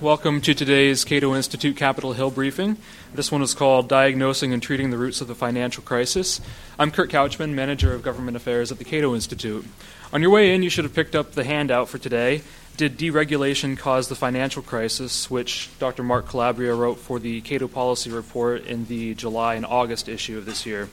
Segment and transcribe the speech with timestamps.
[0.00, 2.78] Welcome to today's Cato Institute Capitol Hill briefing.
[3.12, 6.40] This one is called Diagnosing and Treating the Roots of the Financial Crisis.
[6.78, 9.66] I'm Kurt Couchman, Manager of Government Affairs at the Cato Institute.
[10.10, 12.40] On your way in, you should have picked up the handout for today.
[12.78, 16.02] Did deregulation cause the financial crisis, which Dr.
[16.02, 20.46] Mark Calabria wrote for the Cato Policy Report in the July and August issue of
[20.46, 20.88] this year?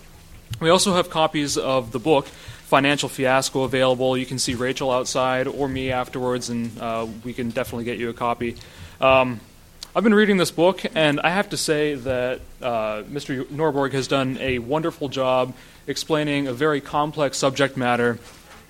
[0.60, 4.18] We also have copies of the book, Financial Fiasco, available.
[4.18, 8.10] You can see Rachel outside or me afterwards, and uh, we can definitely get you
[8.10, 8.58] a copy.
[9.00, 9.40] Um,
[9.96, 13.46] I've been reading this book, and I have to say that uh, Mr.
[13.46, 15.54] Norberg has done a wonderful job
[15.86, 18.18] explaining a very complex subject matter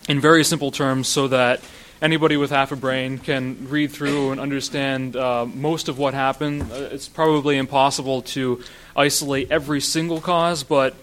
[0.10, 1.62] in very simple terms so that
[2.02, 6.64] anybody with half a brain can read through and understand uh, most of what happened.
[6.72, 8.62] Uh, it's probably impossible to
[8.96, 10.94] isolate every single cause, but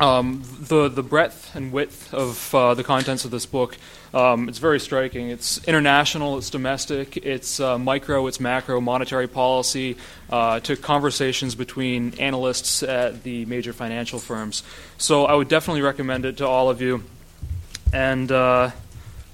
[0.00, 3.78] um, the the breadth and width of uh, the contents of this book
[4.16, 5.28] um, it's very striking.
[5.28, 9.98] It's international, it's domestic, it's uh, micro, it's macro, monetary policy,
[10.30, 14.62] uh, to conversations between analysts at the major financial firms.
[14.96, 17.04] So I would definitely recommend it to all of you.
[17.92, 18.70] And uh,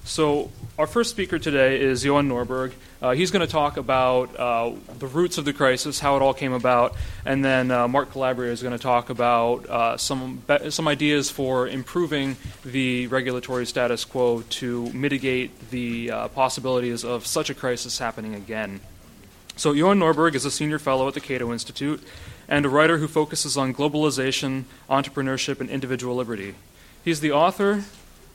[0.04, 2.72] so our first speaker today is Johan Norberg.
[3.00, 6.34] Uh, he's going to talk about uh, the roots of the crisis, how it all
[6.34, 6.94] came about,
[7.24, 11.30] and then uh, Mark Calabria is going to talk about uh, some be- some ideas
[11.30, 17.98] for improving the regulatory status quo to mitigate the uh, possibilities of such a crisis
[17.98, 18.80] happening again.
[19.56, 22.02] So, Johan Norberg is a senior fellow at the Cato Institute
[22.48, 26.54] and a writer who focuses on globalization, entrepreneurship, and individual liberty.
[27.04, 27.84] He's the author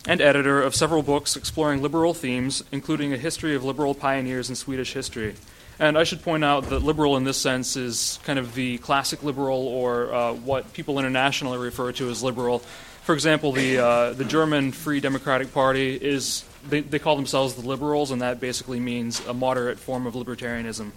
[0.07, 4.55] and editor of several books exploring liberal themes, including a history of liberal pioneers in
[4.55, 5.35] Swedish history.
[5.79, 9.21] And I should point out that liberal in this sense is kind of the classic
[9.21, 12.59] liberal, or uh, what people internationally refer to as liberal.
[13.03, 17.67] For example, the, uh, the German Free Democratic Party is, they, they call themselves the
[17.67, 20.91] liberals, and that basically means a moderate form of libertarianism.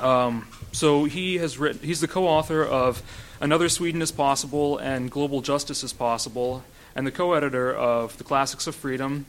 [0.00, 3.02] Um, so he has written, he's the co author of
[3.42, 6.62] Another Sweden is Possible and Global Justice is Possible,
[6.94, 9.26] and the co editor of The Classics of Freedom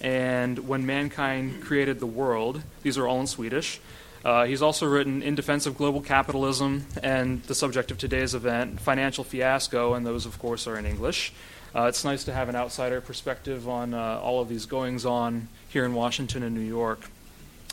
[0.00, 2.62] and When Mankind Created the World.
[2.82, 3.80] These are all in Swedish.
[4.24, 8.80] Uh, he's also written In Defense of Global Capitalism and the subject of today's event,
[8.80, 11.32] Financial Fiasco, and those, of course, are in English.
[11.74, 15.48] Uh, it's nice to have an outsider perspective on uh, all of these goings on
[15.68, 17.10] here in Washington and New York.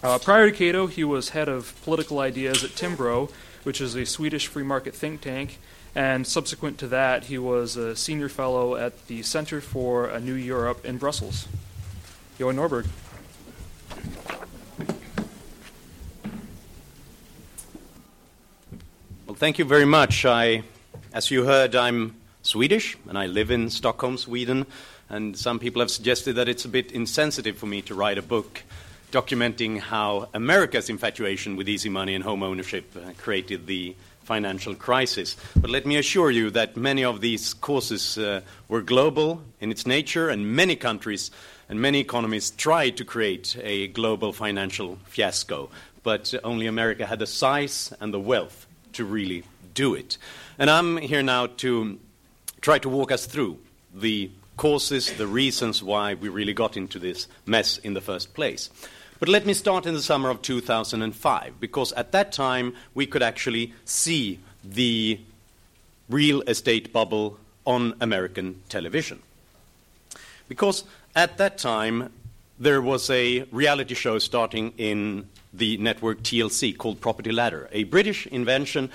[0.03, 3.31] Uh, prior to Cato, he was head of political ideas at Timbro,
[3.63, 5.59] which is a Swedish free market think tank,
[5.95, 10.33] and subsequent to that, he was a senior fellow at the Center for a New
[10.33, 11.47] Europe in Brussels.
[12.37, 12.85] Johan Norberg.
[19.25, 20.25] Well, thank you very much.
[20.25, 20.63] I,
[21.13, 24.65] as you heard, I'm Swedish and I live in Stockholm, Sweden.
[25.09, 28.21] And some people have suggested that it's a bit insensitive for me to write a
[28.21, 28.63] book
[29.11, 35.37] documenting how America's infatuation with easy money and home ownership uh, created the financial crisis.
[35.55, 39.85] But let me assure you that many of these causes uh, were global in its
[39.85, 41.31] nature, and many countries
[41.69, 45.69] and many economies tried to create a global financial fiasco.
[46.03, 49.43] But only America had the size and the wealth to really
[49.73, 50.17] do it.
[50.57, 51.99] And I'm here now to
[52.61, 53.59] try to walk us through
[53.93, 58.69] the causes, the reasons why we really got into this mess in the first place.
[59.25, 63.23] But let me start in the summer of 2005, because at that time we could
[63.23, 65.19] actually see the
[66.07, 69.23] real estate bubble on American television.
[70.47, 70.83] Because
[71.15, 72.13] at that time
[72.59, 78.27] there was a reality show starting in the network TLC called Property Ladder, a British
[78.27, 78.91] invention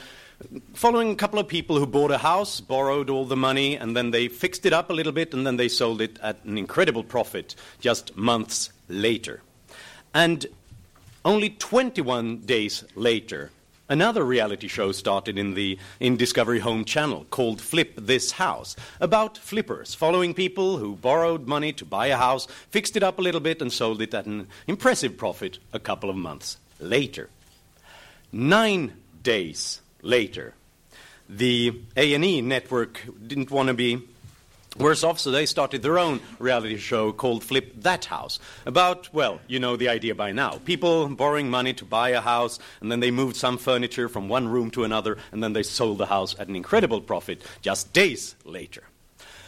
[0.75, 4.13] following a couple of people who bought a house, borrowed all the money, and then
[4.13, 7.03] they fixed it up a little bit, and then they sold it at an incredible
[7.03, 9.43] profit just months later.
[10.13, 10.47] And
[11.25, 13.51] only 21 days later,
[13.89, 19.39] another reality show started in the in Discovery Home channel called Flip This House about
[19.39, 23.41] flippers, following people who borrowed money to buy a house, fixed it up a little
[23.41, 27.29] bit and sold it at an impressive profit a couple of months later.
[28.33, 28.93] 9
[29.23, 30.55] days later,
[31.29, 34.01] the A&E network didn't want to be
[34.79, 38.39] Worse off, so they started their own reality show called Flip That House.
[38.65, 40.59] About, well, you know the idea by now.
[40.65, 44.47] People borrowing money to buy a house, and then they moved some furniture from one
[44.47, 48.37] room to another, and then they sold the house at an incredible profit just days
[48.45, 48.85] later.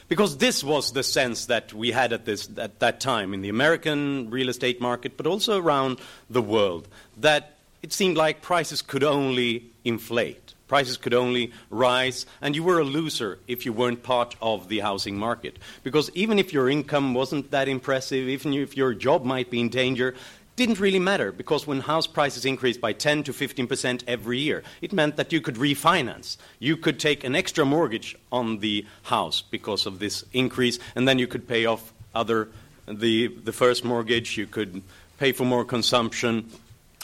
[0.09, 3.49] Because this was the sense that we had at, this, at that time in the
[3.49, 9.05] American real estate market, but also around the world, that it seemed like prices could
[9.05, 14.37] only inflate Prices could only rise, and you were a loser if you weren't part
[14.41, 15.59] of the housing market.
[15.83, 19.69] Because even if your income wasn't that impressive, even if your job might be in
[19.69, 20.15] danger,
[20.57, 24.95] didn't really matter because when house prices increased by 10 to 15% every year, it
[24.95, 26.39] meant that you could refinance.
[26.59, 31.19] You could take an extra mortgage on the house because of this increase, and then
[31.19, 32.49] you could pay off other
[32.89, 34.83] the, the first mortgage, you could
[35.19, 36.51] pay for more consumption,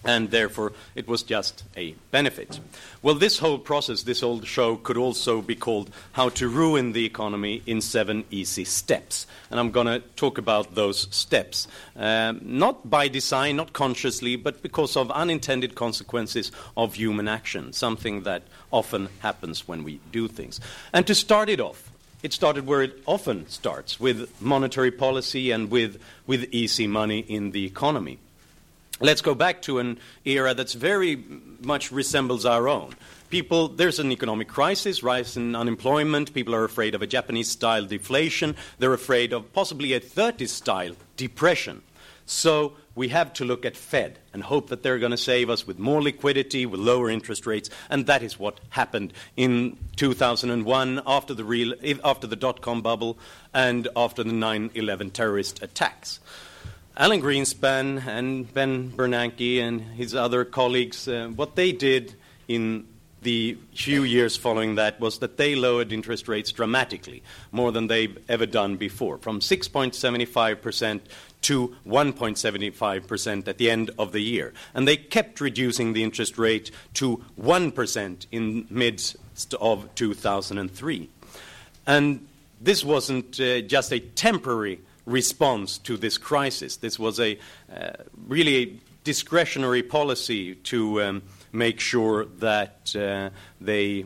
[0.04, 2.60] and therefore it was just a benefit.
[3.02, 7.04] Well, this whole process, this whole show, could also be called How to Ruin the
[7.04, 9.26] Economy in Seven Easy Steps.
[9.50, 11.66] And I'm going to talk about those steps,
[11.96, 18.22] um, not by design, not consciously, but because of unintended consequences of human action, something
[18.22, 20.60] that often happens when we do things.
[20.92, 21.90] And to start it off,
[22.22, 27.52] it started where it often starts with monetary policy and with, with easy money in
[27.52, 28.18] the economy.
[29.00, 31.22] Let's go back to an era that's very
[31.60, 32.94] much resembles our own.
[33.30, 36.34] People, there's an economic crisis, rise in unemployment.
[36.34, 38.56] People are afraid of a Japanese style deflation.
[38.78, 41.82] They're afraid of possibly a 30s style depression.
[42.26, 45.66] So we have to look at Fed and hope that they're going to save us
[45.66, 51.34] with more liquidity, with lower interest rates, and that is what happened in 2001 after
[51.34, 53.16] the, real, after the dot com bubble
[53.54, 56.18] and after the 9 11 terrorist attacks.
[56.98, 62.16] Alan Greenspan and Ben Bernanke and his other colleagues, uh, what they did
[62.48, 62.88] in
[63.22, 67.22] the few years following that was that they lowered interest rates dramatically,
[67.52, 71.00] more than they've ever done before, from 6.75%
[71.42, 74.52] to 1.75% at the end of the year.
[74.74, 79.00] And they kept reducing the interest rate to 1% in mid
[79.60, 81.08] of 2003.
[81.86, 82.26] And
[82.60, 86.76] this wasn't uh, just a temporary response to this crisis.
[86.76, 87.38] This was a
[87.74, 87.90] uh,
[88.26, 88.72] really a
[89.04, 91.22] discretionary policy to um,
[91.52, 94.04] make sure that uh, they,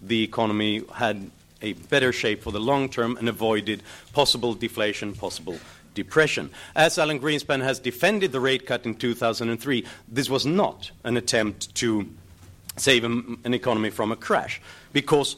[0.00, 3.82] the economy had a better shape for the long term and avoided
[4.14, 5.58] possible deflation, possible
[5.94, 6.50] depression.
[6.74, 11.74] As Alan Greenspan has defended the rate cut in 2003, this was not an attempt
[11.74, 12.08] to
[12.76, 14.60] save an economy from a crash
[14.92, 15.36] because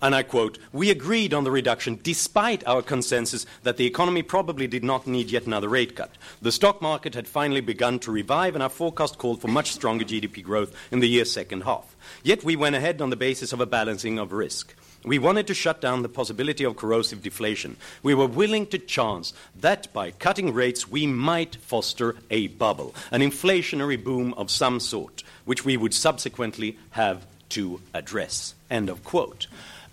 [0.00, 4.66] and I quote, we agreed on the reduction despite our consensus that the economy probably
[4.66, 6.10] did not need yet another rate cut.
[6.40, 10.04] The stock market had finally begun to revive, and our forecast called for much stronger
[10.04, 11.96] GDP growth in the year's second half.
[12.22, 14.74] Yet we went ahead on the basis of a balancing of risk.
[15.04, 17.76] We wanted to shut down the possibility of corrosive deflation.
[18.02, 23.20] We were willing to chance that by cutting rates we might foster a bubble, an
[23.20, 28.54] inflationary boom of some sort, which we would subsequently have to address.
[28.70, 29.46] End of quote.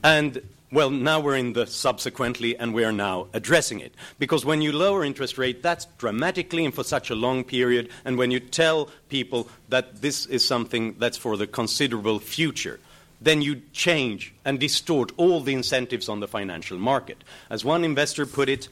[0.05, 0.39] And
[0.71, 3.91] well, now we're in the subsequently, and we are now addressing it.
[4.19, 7.89] Because when you lower interest rate, that's dramatically and for such a long period.
[8.03, 12.79] And when you tell people that this is something that's for the considerable future,
[13.19, 17.23] then you change and distort all the incentives on the financial market.
[17.49, 18.69] As one investor put it,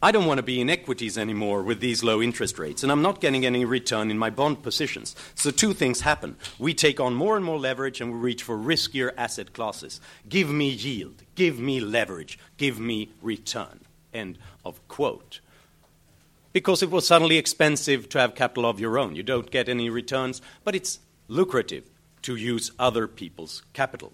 [0.00, 3.02] I don't want to be in equities anymore with these low interest rates, and I'm
[3.02, 5.16] not getting any return in my bond positions.
[5.34, 6.36] So, two things happen.
[6.56, 10.00] We take on more and more leverage, and we reach for riskier asset classes.
[10.28, 13.80] Give me yield, give me leverage, give me return.
[14.14, 15.40] End of quote.
[16.52, 19.16] Because it was suddenly expensive to have capital of your own.
[19.16, 21.90] You don't get any returns, but it's lucrative
[22.22, 24.12] to use other people's capital.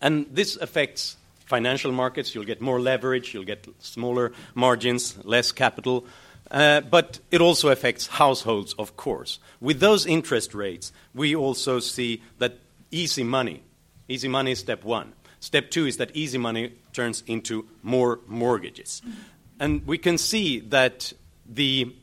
[0.00, 1.16] And this affects
[1.52, 6.06] financial markets, you'll get more leverage, you'll get smaller margins, less capital.
[6.50, 9.38] Uh, but it also affects households, of course.
[9.60, 12.52] With those interest rates, we also see that
[12.90, 13.62] easy money,
[14.08, 15.12] easy money is step one.
[15.40, 19.02] Step two is that easy money turns into more mortgages.
[19.60, 21.12] And we can see that
[21.44, 21.94] the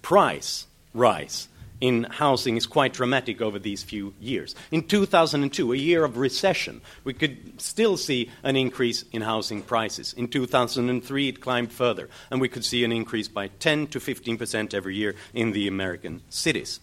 [0.00, 1.48] price rise
[1.80, 4.54] in housing is quite dramatic over these few years.
[4.70, 10.14] In 2002, a year of recession, we could still see an increase in housing prices.
[10.14, 14.38] In 2003, it climbed further, and we could see an increase by 10 to 15
[14.38, 16.80] percent every year in the American cities.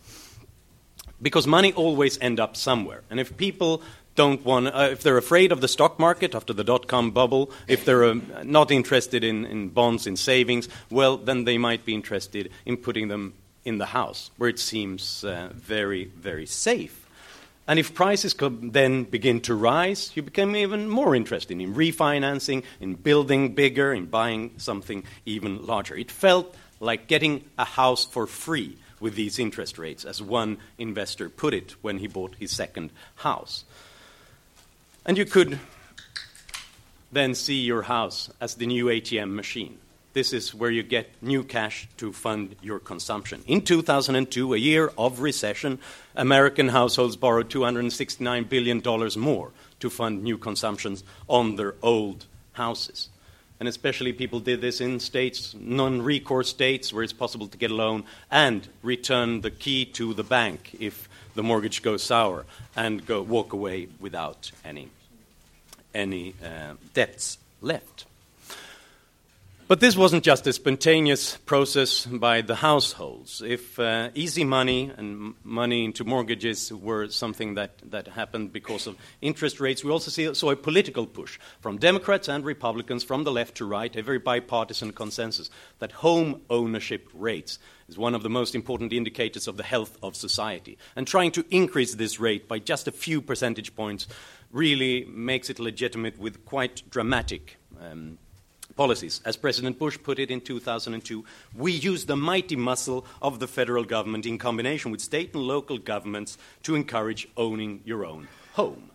[1.21, 3.81] Because money always ends up somewhere, and if people
[4.15, 7.51] don't want, uh, if they're afraid of the stock market after the dot com bubble,
[7.67, 11.93] if they're uh, not interested in, in bonds, in savings, well, then they might be
[11.93, 16.97] interested in putting them in the house, where it seems uh, very, very safe.
[17.67, 22.63] And if prices could then begin to rise, you become even more interested in refinancing,
[22.79, 25.95] in building bigger, in buying something even larger.
[25.95, 31.29] It felt like getting a house for free with these interest rates, as one investor
[31.29, 33.63] put it when he bought his second house.
[35.05, 35.59] And you could
[37.11, 39.77] then see your house as the new ATM machine
[40.13, 43.43] this is where you get new cash to fund your consumption.
[43.47, 45.79] In 2002, a year of recession,
[46.15, 48.81] American households borrowed $269 billion
[49.19, 53.09] more to fund new consumptions on their old houses.
[53.59, 57.69] and especially people did this in states, non recourse states, where it's possible to get
[57.69, 63.05] a loan and return the key to the bank if the mortgage goes sour and
[63.05, 64.89] go, walk away without any,
[65.93, 68.05] any uh, debts left.
[69.71, 73.41] But this wasn't just a spontaneous process by the households.
[73.41, 78.97] If uh, easy money and money into mortgages were something that, that happened because of
[79.21, 83.31] interest rates, we also see, saw a political push from Democrats and Republicans, from the
[83.31, 85.49] left to right, a very bipartisan consensus
[85.79, 90.17] that home ownership rates is one of the most important indicators of the health of
[90.17, 90.77] society.
[90.97, 94.05] And trying to increase this rate by just a few percentage points
[94.51, 97.55] really makes it legitimate with quite dramatic.
[97.79, 98.17] Um,
[98.75, 99.21] policies.
[99.25, 101.23] As President Bush put it in 2002,
[101.55, 105.77] we use the mighty muscle of the federal government in combination with state and local
[105.77, 108.91] governments to encourage owning your own home.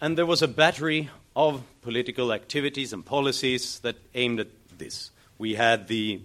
[0.00, 5.10] And there was a battery of political activities and policies that aimed at this.
[5.38, 6.20] We had the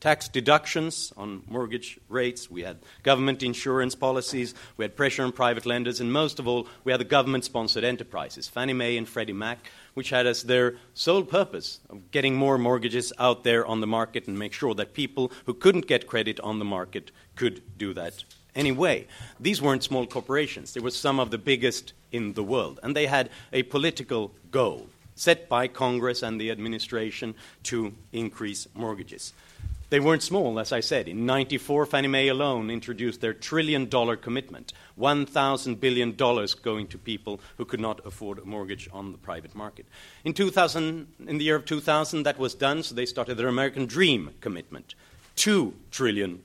[0.00, 5.66] tax deductions on mortgage rates, we had government insurance policies, we had pressure on private
[5.66, 9.34] lenders, and most of all, we had the government sponsored enterprises, Fannie Mae and Freddie
[9.34, 9.58] Mac,
[9.94, 14.26] which had as their sole purpose of getting more mortgages out there on the market
[14.26, 18.24] and make sure that people who couldn't get credit on the market could do that
[18.54, 19.06] anyway.
[19.38, 23.06] These weren't small corporations, they were some of the biggest in the world, and they
[23.06, 29.32] had a political goal set by Congress and the administration to increase mortgages.
[29.90, 31.08] They weren't small, as I said.
[31.08, 37.40] In 94, Fannie Mae alone introduced their trillion dollar commitment, $1,000 billion going to people
[37.56, 39.86] who could not afford a mortgage on the private market.
[40.24, 43.86] In, 2000, in the year of 2000, that was done, so they started their American
[43.86, 44.94] Dream commitment,
[45.36, 46.40] $2 trillion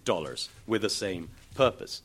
[0.66, 2.02] with the same purpose.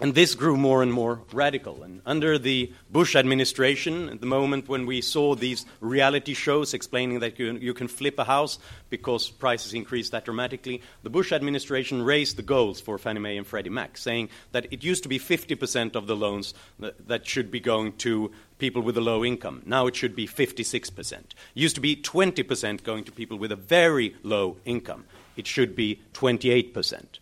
[0.00, 1.82] And this grew more and more radical.
[1.82, 7.18] And under the Bush administration, at the moment when we saw these reality shows explaining
[7.18, 12.00] that you, you, can flip a house because prices increased that dramatically, the Bush administration
[12.00, 15.18] raised the goals for Fannie Mae and Freddie Mac, saying that it used to be
[15.18, 19.62] 50% of the loans that, that should be going to people with a low income.
[19.66, 21.12] Now it should be 56%.
[21.12, 25.06] It used to be 20% going to people with a very low income.
[25.36, 27.18] It should be 28%.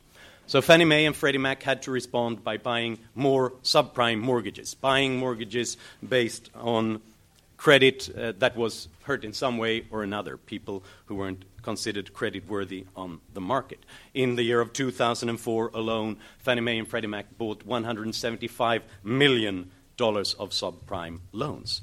[0.49, 5.19] So Fannie Mae and Freddie Mac had to respond by buying more subprime mortgages, buying
[5.19, 5.77] mortgages
[6.09, 7.01] based on
[7.57, 12.47] credit uh, that was hurt in some way or another, people who weren't considered credit
[12.49, 13.81] worthy on the market.
[14.15, 20.51] In the year of 2004 alone, Fannie Mae and Freddie Mac bought $175 million of
[20.51, 21.81] subprime loans.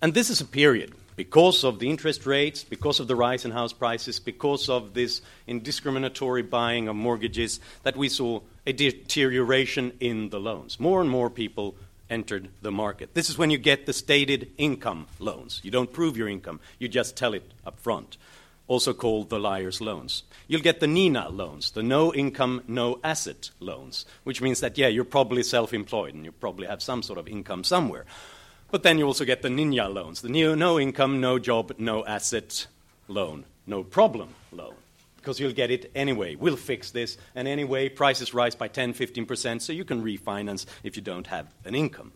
[0.00, 3.50] And this is a period because of the interest rates, because of the rise in
[3.50, 10.30] house prices, because of this indiscriminatory buying of mortgages, that we saw a deterioration in
[10.30, 10.80] the loans.
[10.80, 11.76] More and more people
[12.08, 13.12] entered the market.
[13.12, 15.60] This is when you get the stated income loans.
[15.62, 18.16] You don't prove your income, you just tell it up front.
[18.66, 20.22] Also called the liar's loans.
[20.48, 24.88] You'll get the NINA loans, the no income, no asset loans, which means that, yeah,
[24.88, 28.06] you're probably self employed and you probably have some sort of income somewhere.
[28.70, 32.66] But then you also get the ninja loans, the no income, no job, no asset
[33.08, 34.74] loan, no problem loan.
[35.16, 36.36] Because you'll get it anyway.
[36.36, 40.96] We'll fix this, and anyway, prices rise by 10, 15%, so you can refinance if
[40.96, 42.12] you don't have an income.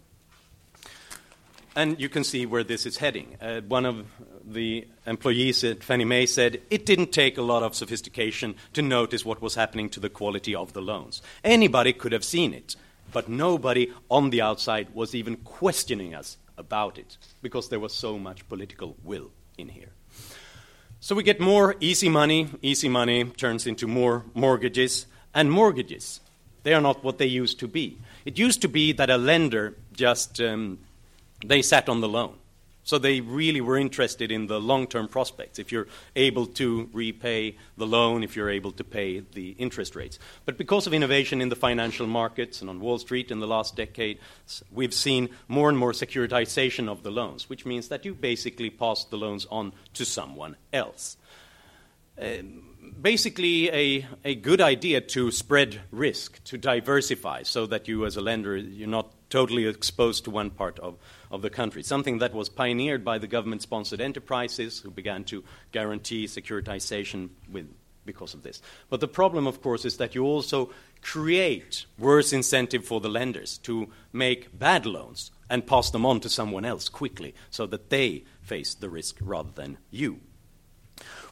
[1.76, 3.36] And you can see where this is heading.
[3.42, 4.06] Uh, one of
[4.44, 9.24] the employees at Fannie Mae said it didn't take a lot of sophistication to notice
[9.24, 11.20] what was happening to the quality of the loans.
[11.42, 12.76] Anybody could have seen it,
[13.12, 18.18] but nobody on the outside was even questioning us about it because there was so
[18.18, 19.92] much political will in here.
[21.00, 22.48] So we get more easy money.
[22.62, 25.06] Easy money turns into more mortgages.
[25.34, 26.20] And mortgages,
[26.62, 27.98] they are not what they used to be.
[28.24, 30.78] It used to be that a lender just, um,
[31.44, 32.36] they sat on the loan.
[32.84, 37.56] So they really were interested in the long term prospects, if you're able to repay
[37.78, 40.18] the loan, if you're able to pay the interest rates.
[40.44, 43.74] But because of innovation in the financial markets and on Wall Street in the last
[43.74, 44.18] decade,
[44.70, 49.04] we've seen more and more securitization of the loans, which means that you basically pass
[49.04, 51.16] the loans on to someone else.
[52.20, 52.42] Uh,
[53.00, 58.20] basically, a, a good idea to spread risk, to diversify, so that you, as a
[58.20, 60.96] lender, you're not totally exposed to one part of
[61.34, 65.42] of the country, something that was pioneered by the government sponsored enterprises who began to
[65.72, 67.68] guarantee securitization with,
[68.06, 68.62] because of this.
[68.88, 70.70] But the problem, of course, is that you also
[71.02, 76.28] create worse incentive for the lenders to make bad loans and pass them on to
[76.28, 80.20] someone else quickly so that they face the risk rather than you.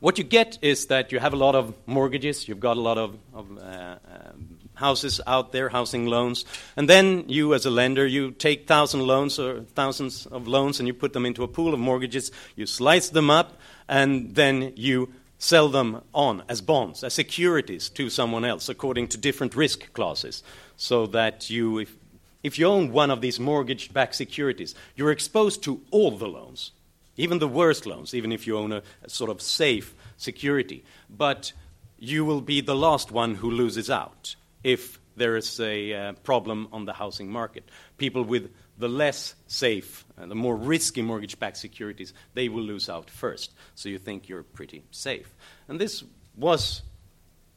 [0.03, 2.99] What you get is that you have a lot of mortgages, you've got a lot
[2.99, 6.45] of, of uh, um, houses out there, housing loans,
[6.77, 10.89] and then you, as a lender, you take thousand loans or thousands of loans and
[10.89, 15.09] you put them into a pool of mortgages, you slice them up, and then you
[15.39, 20.43] sell them on as bonds, as securities to someone else according to different risk classes,
[20.77, 21.95] so that you, if,
[22.43, 26.73] if you own one of these mortgage backed securities, you're exposed to all the loans
[27.17, 30.85] even the worst loans, even if you own a, a sort of safe security.
[31.11, 31.53] But
[31.99, 36.69] you will be the last one who loses out if there is a uh, problem
[36.73, 37.69] on the housing market.
[37.99, 42.89] People with the less safe, uh, the more risky mortgage backed securities, they will lose
[42.89, 43.53] out first.
[43.75, 45.35] So you think you're pretty safe.
[45.69, 46.03] And this
[46.37, 46.83] was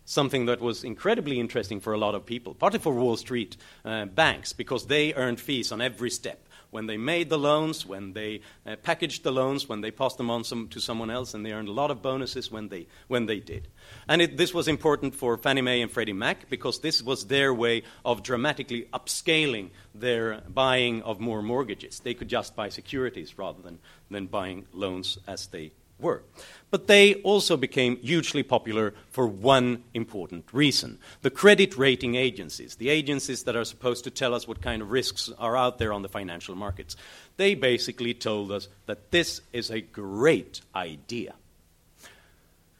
[0.05, 4.05] something that was incredibly interesting for a lot of people, partly for Wall Street uh,
[4.05, 6.44] banks, because they earned fees on every step
[6.75, 10.29] when they made the loans, when they uh, packaged the loans, when they passed them
[10.29, 13.27] on some, to someone else, and they earned a lot of bonuses when they, when
[13.27, 13.69] they did.
[14.09, 17.53] And it, this was important for Fannie Mae and Freddie Mac because this was their
[17.53, 21.99] way of dramatically upscaling their buying of more mortgages.
[21.99, 23.79] They could just buy securities rather than,
[24.11, 26.23] than buying loans as they were.
[26.71, 30.99] But they also became hugely popular for one important reason.
[31.21, 34.91] The credit rating agencies, the agencies that are supposed to tell us what kind of
[34.91, 36.95] risks are out there on the financial markets,
[37.37, 41.35] they basically told us that this is a great idea.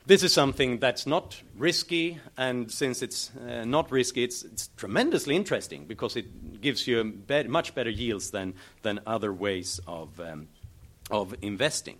[0.08, 5.36] This is something that's not risky, and since it's uh, not risky, it's, it's, tremendously
[5.36, 8.54] interesting because it gives you much better yields than,
[8.84, 10.48] than other ways of, um,
[11.10, 11.98] of investing.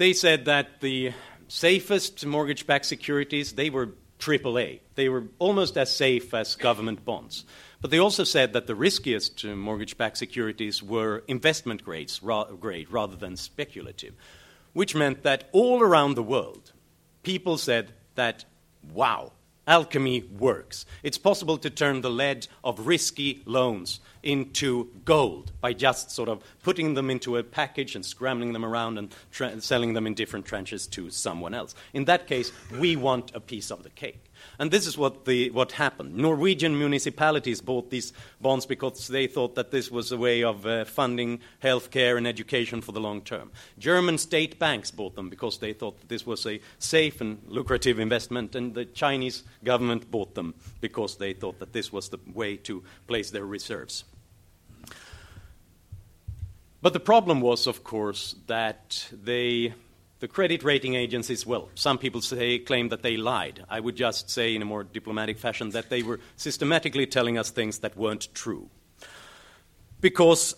[0.00, 1.12] They said that the
[1.48, 4.80] safest mortgage backed securities, they were AAA.
[4.94, 7.44] They were almost as safe as government bonds.
[7.82, 12.44] But they also said that the riskiest uh, mortgage backed securities were investment grades, ra-
[12.44, 14.14] grade rather than speculative,
[14.72, 16.72] which meant that all around the world,
[17.22, 18.46] people said that,
[18.94, 19.32] wow,
[19.70, 20.84] alchemy works.
[21.04, 26.42] It's possible to turn the lead of risky loans into gold by just sort of
[26.62, 30.44] putting them into a package and scrambling them around and tra- selling them in different
[30.44, 31.76] tranches to someone else.
[31.94, 34.29] In that case, we want a piece of the cake.
[34.60, 36.14] And this is what, the, what happened.
[36.16, 38.12] Norwegian municipalities bought these
[38.42, 42.82] bonds because they thought that this was a way of uh, funding healthcare and education
[42.82, 43.52] for the long term.
[43.78, 47.98] German state banks bought them because they thought that this was a safe and lucrative
[47.98, 52.58] investment, and the Chinese government bought them because they thought that this was the way
[52.58, 54.04] to place their reserves.
[56.82, 59.72] But the problem was, of course, that they
[60.20, 63.64] the credit rating agencies, well, some people say, claim that they lied.
[63.68, 67.50] I would just say, in a more diplomatic fashion, that they were systematically telling us
[67.50, 68.68] things that weren't true.
[70.00, 70.54] Because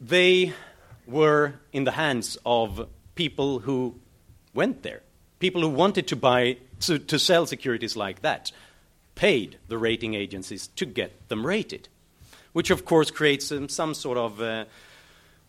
[0.00, 0.52] they
[1.06, 3.94] were in the hands of people who
[4.52, 5.02] went there,
[5.38, 8.50] people who wanted to buy, to, to sell securities like that,
[9.14, 11.88] paid the rating agencies to get them rated,
[12.52, 14.64] which of course creates um, some sort of uh,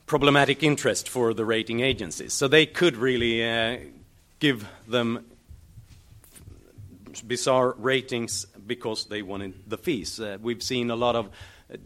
[0.06, 2.34] problematic interest for the rating agencies.
[2.34, 3.78] So they could really uh,
[4.40, 5.26] give them
[7.28, 10.20] bizarre ratings because they wanted the fees.
[10.20, 11.30] Uh, we've seen a lot of
[11.72, 11.78] uh,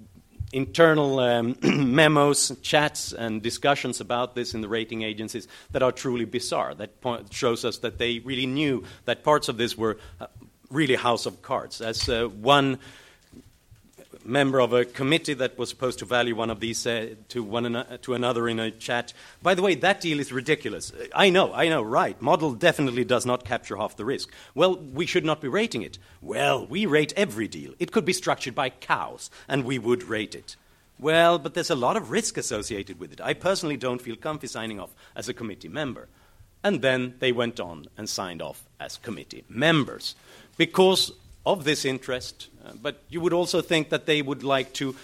[0.51, 6.25] internal um, memos, chats, and discussions about this in the rating agencies that are truly
[6.25, 6.73] bizarre.
[6.73, 10.27] That point shows us that they really knew that parts of this were uh,
[10.69, 11.81] really house of cards.
[11.81, 12.79] As uh, one
[14.29, 17.65] member of a committee that was supposed to value one of these uh, to, one
[17.65, 19.13] an- to another in a chat.
[19.41, 20.91] By the way, that deal is ridiculous.
[21.13, 22.21] I know, I know, right.
[22.21, 24.31] Model definitely does not capture half the risk.
[24.55, 25.97] Well, we should not be rating it.
[26.21, 27.73] Well, we rate every deal.
[27.79, 30.55] It could be structured by cows, and we would rate it.
[30.99, 33.21] Well, but there's a lot of risk associated with it.
[33.21, 36.07] I personally don't feel comfy signing off as a committee member.
[36.61, 40.15] And then they went on and signed off as committee members.
[40.57, 41.13] Because
[41.49, 44.95] of this interest, uh, but you would also think that they would like to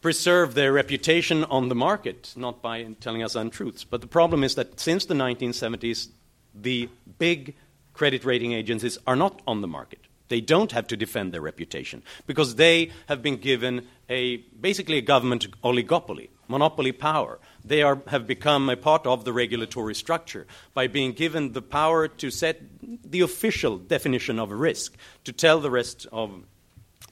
[0.00, 3.84] preserve their reputation on the market, not by telling us untruths.
[3.84, 6.08] But the problem is that since the 1970s,
[6.54, 6.88] the
[7.18, 7.54] big
[7.92, 10.00] credit rating agencies are not on the market.
[10.28, 15.02] They don't have to defend their reputation because they have been given a basically a
[15.02, 17.38] government oligopoly, monopoly power.
[17.64, 22.08] They are, have become a part of the regulatory structure by being given the power
[22.08, 22.71] to set
[23.12, 26.30] the official definition of risk, to tell the rest of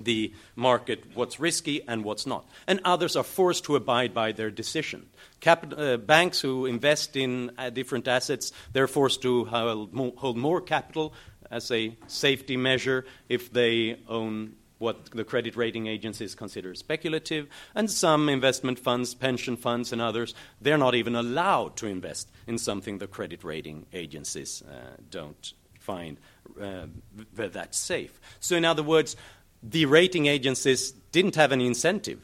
[0.01, 2.49] the market what's risky and what's not.
[2.67, 5.07] And others are forced to abide by their decision.
[5.41, 10.37] Cap- uh, banks who invest in uh, different assets, they're forced to hold more, hold
[10.37, 11.13] more capital
[11.51, 17.91] as a safety measure if they own what the credit rating agencies consider speculative, and
[17.91, 22.97] some investment funds, pension funds, and others, they're not even allowed to invest in something
[22.97, 25.53] the credit rating agencies uh, don't
[25.91, 26.17] find
[26.61, 26.87] uh,
[27.35, 28.21] that safe.
[28.41, 29.17] So, in other words,
[29.63, 32.21] the rating agencies didn't have any incentive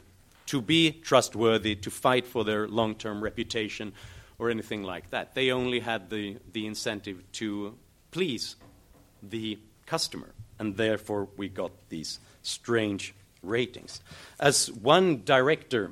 [0.47, 3.93] to be trustworthy, to fight for their long term reputation,
[4.39, 5.35] or anything like that.
[5.35, 7.75] They only had the, the incentive to
[8.11, 8.55] please
[9.21, 14.01] the customer, and therefore we got these strange ratings.
[14.39, 15.91] As one director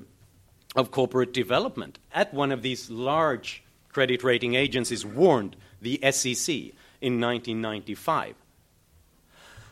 [0.75, 6.73] of corporate development at one of these large credit rating agencies warned the SEC
[7.05, 8.33] in 1995.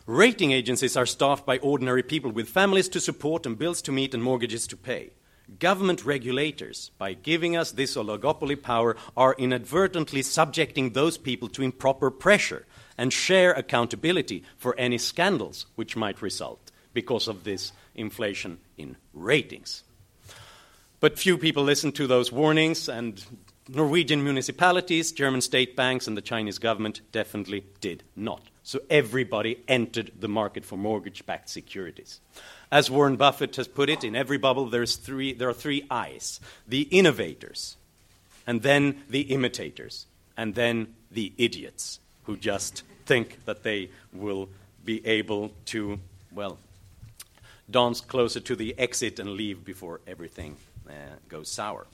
[0.06, 4.14] Rating agencies are staffed by ordinary people with families to support and bills to meet
[4.14, 5.10] and mortgages to pay.
[5.58, 12.10] Government regulators, by giving us this oligopoly power, are inadvertently subjecting those people to improper
[12.10, 12.66] pressure
[12.96, 19.82] and share accountability for any scandals which might result because of this inflation in ratings.
[21.00, 23.22] But few people listen to those warnings, and
[23.68, 28.42] Norwegian municipalities, German state banks, and the Chinese government definitely did not.
[28.62, 32.20] So everybody entered the market for mortgage backed securities.
[32.70, 36.82] As Warren Buffett has put it, in every bubble three, there are three I's the
[36.90, 37.76] innovators,
[38.46, 44.48] and then the imitators, and then the idiots who just think that they will
[44.84, 45.98] be able to,
[46.32, 46.58] well,
[47.70, 50.56] dance closer to the exit and leave before everything
[50.88, 50.92] uh,
[51.28, 51.86] goes sour.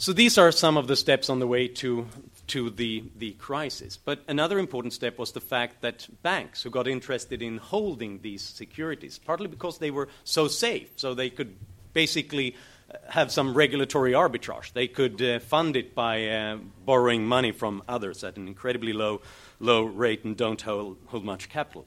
[0.00, 2.06] So these are some of the steps on the way to,
[2.46, 3.96] to the, the crisis.
[3.96, 8.42] But another important step was the fact that banks who got interested in holding these
[8.42, 11.56] securities, partly because they were so safe, so they could
[11.94, 12.54] basically
[12.88, 14.72] uh, have some regulatory arbitrage.
[14.72, 19.20] They could uh, fund it by uh, borrowing money from others at an incredibly low,
[19.58, 21.86] low rate and don't hold, hold much capital.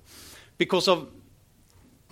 [0.57, 1.07] Because of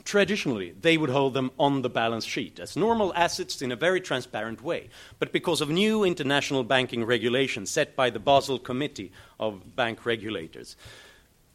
[0.03, 4.01] traditionally, they would hold them on the balance sheet as normal assets in a very
[4.01, 4.89] transparent way.
[5.19, 10.75] But because of new international banking regulations set by the Basel Committee of Bank Regulators,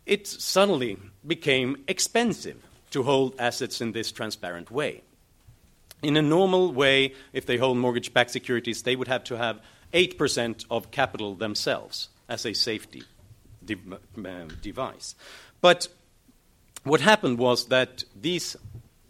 [0.07, 5.03] it suddenly became expensive to hold assets in this transparent way.
[6.03, 9.61] In a normal way, if they hold mortgage backed securities, they would have to have
[9.93, 13.05] 8% of capital themselves as a safety
[13.65, 13.77] de-
[14.19, 15.15] uh, device.
[15.61, 15.89] But
[16.85, 18.57] what happened was that these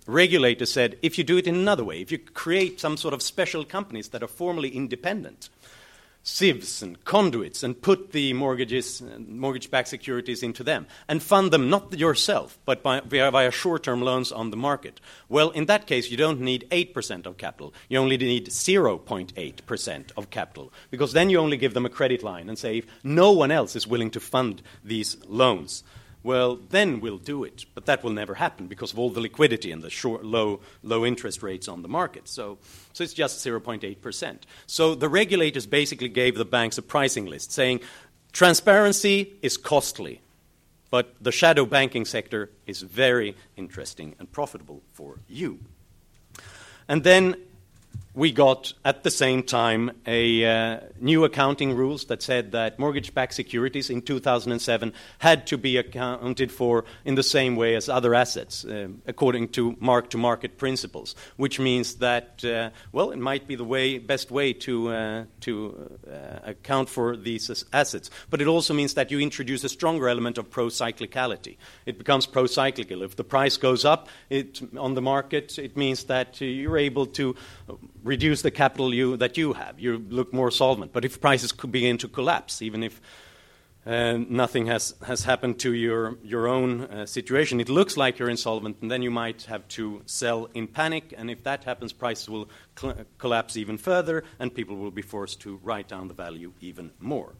[0.06, 3.22] regulators said if you do it in another way, if you create some sort of
[3.22, 5.48] special companies that are formally independent,
[6.24, 11.98] SIVs and conduits, and put the mortgages, mortgage-backed securities into them, and fund them not
[11.98, 15.02] yourself, but by, via, via short-term loans on the market.
[15.28, 17.74] Well, in that case, you don't need 8% of capital.
[17.90, 22.48] You only need 0.8% of capital, because then you only give them a credit line
[22.48, 25.84] and say if no one else is willing to fund these loans,
[26.24, 27.66] well, then we'll do it.
[27.74, 31.04] But that will never happen because of all the liquidity and the short, low, low
[31.04, 32.26] interest rates on the market.
[32.28, 32.58] So,
[32.94, 34.38] so it's just 0.8%.
[34.66, 37.80] So the regulators basically gave the banks a pricing list saying
[38.32, 40.22] transparency is costly,
[40.90, 45.60] but the shadow banking sector is very interesting and profitable for you.
[46.88, 47.37] And then
[48.14, 53.35] we got at the same time a uh, new accounting rules that said that mortgage-backed
[53.35, 58.64] securities in 2007 had to be accounted for in the same way as other assets,
[58.64, 61.16] uh, according to mark-to-market principles.
[61.37, 65.98] Which means that, uh, well, it might be the way, best way to uh, to
[66.09, 70.38] uh, account for these assets, but it also means that you introduce a stronger element
[70.38, 71.57] of pro-cyclicality.
[71.85, 73.03] It becomes pro-cyclical.
[73.03, 77.35] If the price goes up it, on the market, it means that you're able to
[78.05, 79.81] reduce the capital you, that you have.
[79.81, 80.93] You look more solvent.
[80.93, 83.01] But if prices could begin to collapse, even if
[83.87, 88.31] uh, nothing has, has happened to your, your own uh, situation, it looks like you're
[88.31, 91.12] insolvent, and then you might have to sell in panic.
[91.17, 95.40] And if that happens, prices will cl- collapse even further, and people will be forced
[95.40, 97.35] to write down the value even more.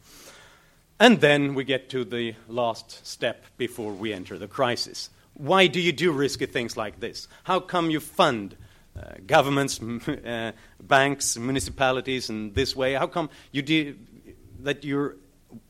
[0.99, 5.11] And then we get to the last step before we enter the crisis.
[5.35, 7.27] Why do you do risky things like this?
[7.43, 8.57] How come you fund
[8.97, 12.95] uh, governments, uh, banks, municipalities, and this way?
[12.95, 13.95] How come you de-
[14.61, 15.17] that you're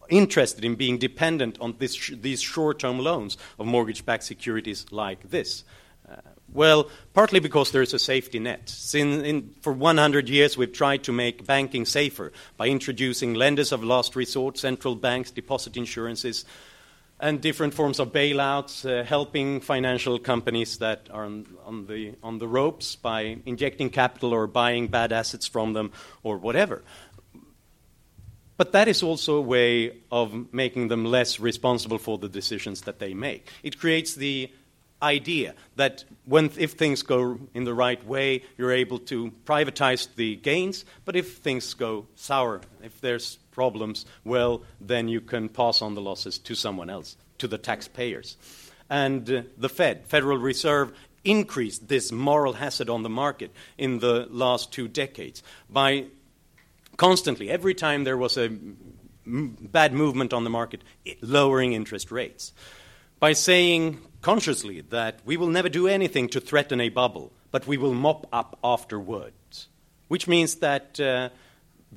[0.09, 5.65] interested in being dependent on sh- these short-term loans of mortgage-backed securities like this?
[6.09, 6.17] Uh,
[6.53, 8.73] well, partly because there's a safety net.
[8.95, 14.15] In, for 100 years, we've tried to make banking safer by introducing lenders of last
[14.15, 16.45] resort, central banks, deposit insurances,
[17.21, 22.39] and different forms of bailouts, uh, helping financial companies that are on, on, the, on
[22.39, 26.83] the ropes by injecting capital or buying bad assets from them or whatever.
[28.57, 32.99] But that is also a way of making them less responsible for the decisions that
[32.99, 33.49] they make.
[33.63, 34.51] It creates the
[35.03, 40.37] idea that when, if things go in the right way, you're able to privatize the
[40.37, 45.95] gains, but if things go sour, if there's problems, well, then you can pass on
[45.95, 48.37] the losses to someone else, to the taxpayers.
[48.91, 50.93] And uh, the Fed, Federal Reserve,
[51.25, 56.05] increased this moral hazard on the market in the last two decades by
[56.97, 60.83] constantly, every time there was a m- bad movement on the market,
[61.23, 62.53] lowering interest rates.
[63.21, 67.77] By saying consciously that we will never do anything to threaten a bubble, but we
[67.77, 69.69] will mop up afterwards,
[70.09, 71.31] which means that uh,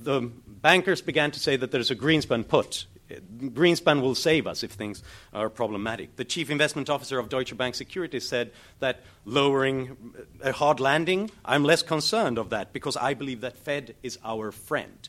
[0.03, 2.85] the bankers began to say that there's a Greenspan put.
[3.09, 5.01] Greenspan will save us if things
[5.33, 6.15] are problematic.
[6.17, 11.63] The chief investment officer of Deutsche Bank Securities said that lowering a hard landing, I'm
[11.63, 15.07] less concerned of that because I believe that Fed is our friend.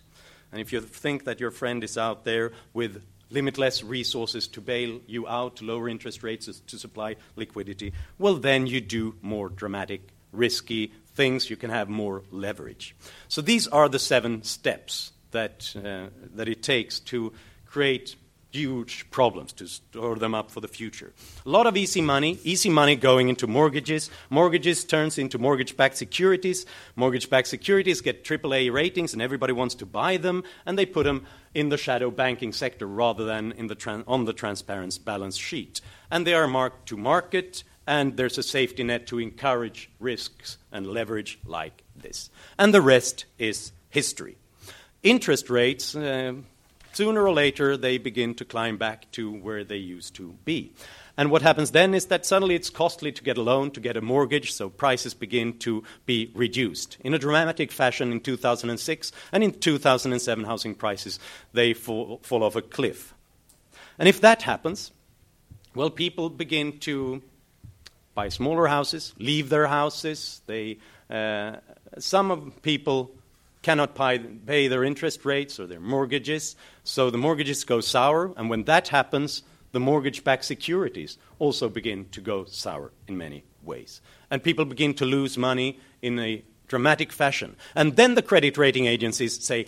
[0.52, 5.00] And if you think that your friend is out there with limitless resources to bail
[5.06, 10.02] you out, to lower interest rates, to supply liquidity, well, then you do more dramatic,
[10.32, 11.50] risky things.
[11.50, 12.94] You can have more leverage.
[13.26, 17.32] So these are the seven steps that, uh, that it takes to
[17.66, 18.16] create
[18.50, 21.12] huge problems to store them up for the future.
[21.44, 24.10] A lot of easy money, easy money going into mortgages.
[24.30, 26.64] Mortgages turns into mortgage-backed securities.
[26.96, 31.26] Mortgage-backed securities get AAA ratings, and everybody wants to buy them, and they put them
[31.52, 35.82] in the shadow banking sector rather than in the tran- on the transparent balance sheet.
[36.10, 40.86] And they are marked to market, and there's a safety net to encourage risks and
[40.86, 42.28] leverage like this.
[42.58, 44.36] And the rest is history.
[45.02, 45.96] Interest rates.
[45.96, 46.34] Uh,
[46.92, 50.70] sooner or later they begin to climb back to where they used to be.
[51.16, 53.96] And what happens then is that suddenly it's costly to get a loan, to get
[53.96, 56.98] a mortgage, so prices begin to be reduced.
[57.00, 61.18] In a dramatic fashion in 2006 and in 2007, housing prices
[61.54, 63.14] they fall, fall off a cliff.
[63.98, 64.92] And if that happens,
[65.74, 67.22] well, people begin to
[68.18, 70.42] buy smaller houses, leave their houses.
[70.46, 70.78] They,
[71.08, 71.52] uh,
[72.00, 73.12] some of people
[73.62, 78.50] cannot pay, pay their interest rates or their mortgages, so the mortgages go sour, and
[78.50, 84.00] when that happens, the mortgage backed securities also begin to go sour in many ways.
[84.32, 87.54] And people begin to lose money in a dramatic fashion.
[87.76, 89.66] And then the credit rating agencies say,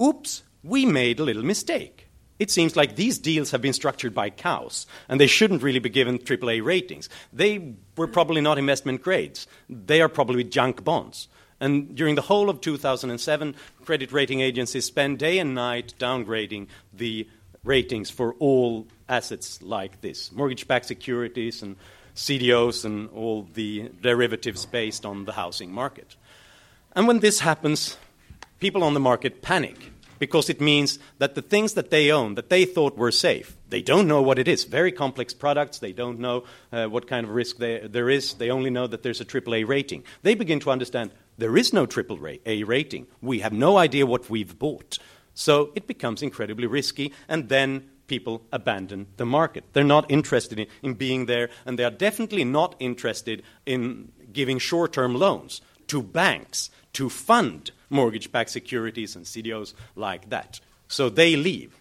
[0.00, 2.08] oops, we made a little mistake.
[2.42, 5.88] It seems like these deals have been structured by cows, and they shouldn't really be
[5.88, 7.08] given AAA ratings.
[7.32, 9.46] They were probably not investment grades.
[9.70, 11.28] They are probably junk bonds.
[11.60, 17.28] And during the whole of 2007, credit rating agencies spent day and night downgrading the
[17.62, 21.76] ratings for all assets like this mortgage backed securities and
[22.16, 26.16] CDOs and all the derivatives based on the housing market.
[26.96, 27.96] And when this happens,
[28.58, 29.92] people on the market panic
[30.22, 33.82] because it means that the things that they own, that they thought were safe, they
[33.82, 34.62] don't know what it is.
[34.62, 38.48] Very complex products, they don't know uh, what kind of risk they, there is, they
[38.48, 40.04] only know that there's a AAA rating.
[40.22, 43.08] They begin to understand there is no AAA rating.
[43.20, 44.96] We have no idea what we've bought.
[45.34, 49.64] So it becomes incredibly risky, and then people abandon the market.
[49.72, 54.60] They're not interested in, in being there, and they are definitely not interested in giving
[54.60, 60.60] short term loans to banks to fund mortgage backed securities and CDOs like that.
[60.88, 61.76] So they leave,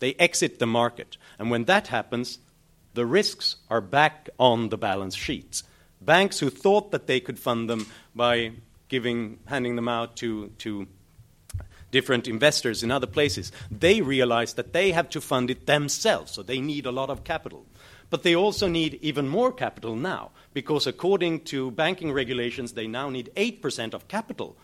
[0.00, 1.16] they exit the market.
[1.38, 2.38] And when that happens,
[2.94, 5.62] the risks are back on the balance sheets.
[6.00, 8.52] Banks who thought that they could fund them by
[8.88, 10.86] giving, handing them out to, to
[11.90, 16.42] different investors in other places, they realize that they have to fund it themselves, so
[16.42, 17.64] they need a lot of capital.
[18.10, 23.10] But they also need even more capital now, because according to banking regulations, they now
[23.10, 24.56] need 8% of capital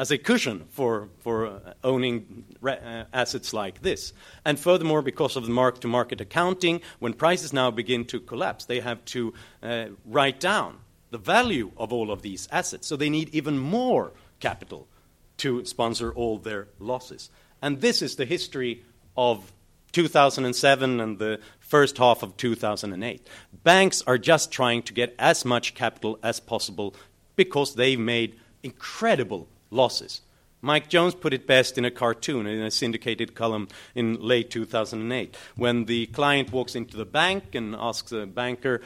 [0.00, 4.14] as a cushion for, for owning uh, assets like this.
[4.46, 8.64] And furthermore, because of the mark to market accounting, when prices now begin to collapse,
[8.64, 10.78] they have to uh, write down
[11.10, 12.86] the value of all of these assets.
[12.86, 14.88] So they need even more capital
[15.36, 17.28] to sponsor all their losses.
[17.60, 18.82] And this is the history
[19.18, 19.52] of
[19.92, 23.26] 2007 and the first half of 2008.
[23.64, 26.94] Banks are just trying to get as much capital as possible
[27.36, 30.22] because they've made incredible losses.
[30.62, 35.34] Mike Jones put it best in a cartoon in a syndicated column in late 2008
[35.56, 38.82] when the client walks into the bank and asks the banker,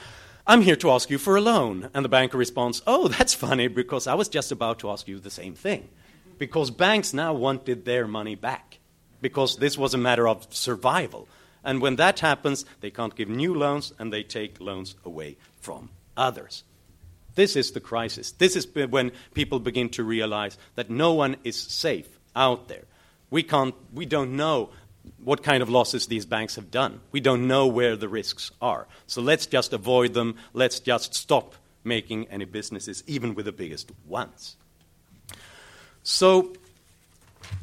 [0.47, 1.89] I'm here to ask you for a loan.
[1.95, 5.19] And the banker responds, Oh, that's funny because I was just about to ask you
[5.19, 5.89] the same thing.
[6.39, 8.79] Because banks now wanted their money back
[9.21, 11.29] because this was a matter of survival.
[11.65, 15.91] And when that happens, they can't give new loans and they take loans away from
[16.17, 16.63] others.
[17.35, 18.33] This is the crisis.
[18.33, 22.85] This is when people begin to realize that no one is safe out there.
[23.31, 24.71] We, can't, we don't know
[25.23, 27.01] what kind of losses these banks have done.
[27.13, 28.87] We don't know where the risks are.
[29.07, 30.37] So let's just avoid them.
[30.53, 34.57] Let's just stop making any businesses, even with the biggest ones.
[36.03, 36.55] So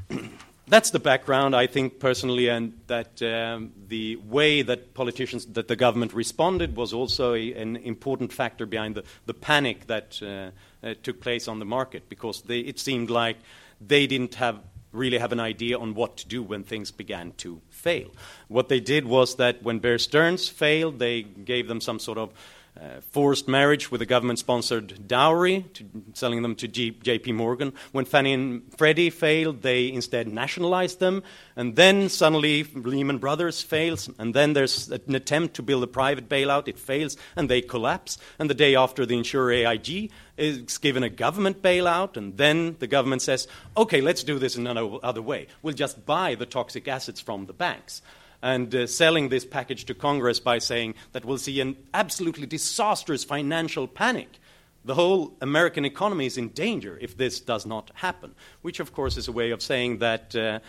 [0.68, 5.76] that's the background, I think personally, and that um, the way that politicians, that the
[5.76, 10.52] government responded was also a, an important factor behind the, the panic that uh,
[10.86, 13.38] uh, took place on the market because they, it seemed like
[13.86, 14.60] they didn't have
[14.92, 18.12] really have an idea on what to do when things began to fail.
[18.50, 22.32] What they did was that when Bear Stearns failed, they gave them some sort of
[22.80, 27.74] uh, forced marriage with a government sponsored dowry, to, selling them to G- JP Morgan.
[27.92, 31.22] When Fannie and Freddie failed, they instead nationalized them.
[31.56, 36.30] And then suddenly Lehman Brothers fails, and then there's an attempt to build a private
[36.30, 36.68] bailout.
[36.68, 38.18] It fails, and they collapse.
[38.40, 42.88] And the day after, the insurer AIG is given a government bailout, and then the
[42.88, 45.48] government says, okay, let's do this in another way.
[45.62, 48.02] We'll just buy the toxic assets from the banks
[48.42, 53.24] and uh, selling this package to Congress by saying that we'll see an absolutely disastrous
[53.24, 54.40] financial panic.
[54.84, 59.18] The whole American economy is in danger if this does not happen, which, of course,
[59.18, 60.36] is a way of saying that.
[60.36, 60.60] Uh,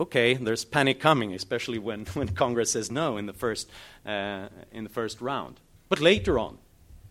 [0.00, 3.70] okay, there's panic coming, especially when, when Congress says no in the, first,
[4.04, 5.60] uh, in the first round.
[5.88, 6.58] But later on,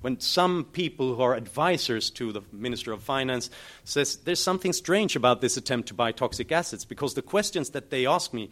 [0.03, 3.49] when some people who are advisors to the Minister of Finance
[3.85, 7.89] says there's something strange about this attempt to buy toxic assets because the questions that
[7.89, 8.49] they ask me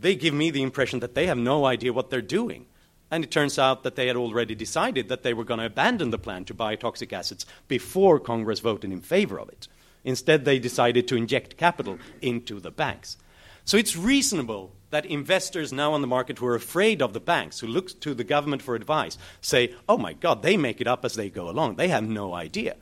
[0.00, 2.66] they give me the impression that they have no idea what they're doing.
[3.10, 6.10] And it turns out that they had already decided that they were going to abandon
[6.10, 9.66] the plan to buy toxic assets before Congress voted in favor of it.
[10.04, 13.16] Instead, they decided to inject capital into the banks.
[13.64, 17.60] So it's reasonable that investors now on the market who are afraid of the banks,
[17.60, 21.04] who look to the government for advice, say, oh my God, they make it up
[21.04, 21.76] as they go along.
[21.76, 22.76] They have no idea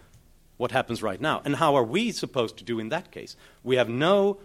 [0.57, 1.43] what happens right now.
[1.45, 3.37] And how are we supposed to do in that case?
[3.63, 4.39] We have no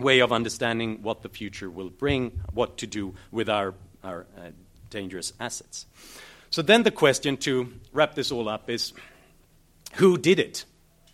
[0.00, 4.50] way of understanding what the future will bring, what to do with our, our uh,
[4.88, 5.86] dangerous assets.
[6.50, 8.92] So then the question to wrap this all up is
[9.94, 10.64] who did it?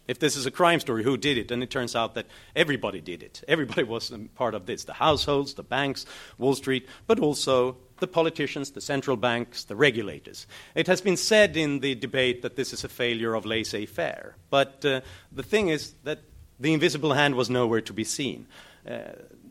[0.09, 1.51] If this is a crime story, who did it?
[1.51, 3.43] And it turns out that everybody did it.
[3.49, 6.07] Everybody was part of this the households, the banks,
[6.39, 10.47] Wall Street, but also the politicians, the central banks, the regulators.
[10.75, 14.37] It has been said in the debate that this is a failure of laissez faire.
[14.49, 15.01] But uh,
[15.33, 16.21] the thing is that
[16.61, 18.47] the invisible hand was nowhere to be seen.
[18.87, 19.01] Uh,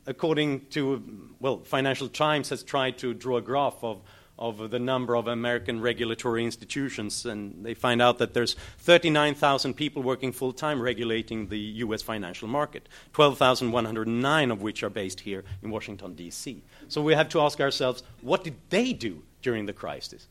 [0.06, 4.02] according to, well, Financial Times has tried to draw a graph of,
[4.38, 10.04] of the number of American regulatory institutions, and they find out that there's 39,000 people
[10.04, 12.02] working full time regulating the U.S.
[12.02, 16.64] financial market, 12,109 of which are based here in Washington, D.C.
[16.88, 20.28] So we have to ask ourselves, what did they do during the crisis?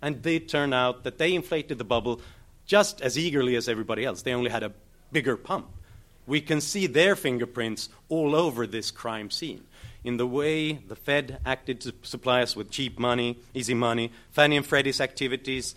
[0.00, 2.20] And it turned out that they inflated the bubble
[2.66, 4.22] just as eagerly as everybody else.
[4.22, 4.72] They only had a
[5.10, 5.68] bigger pump
[6.28, 9.64] we can see their fingerprints all over this crime scene.
[10.04, 14.56] In the way the Fed acted to supply us with cheap money, easy money, Fannie
[14.56, 15.74] and Freddie's activities,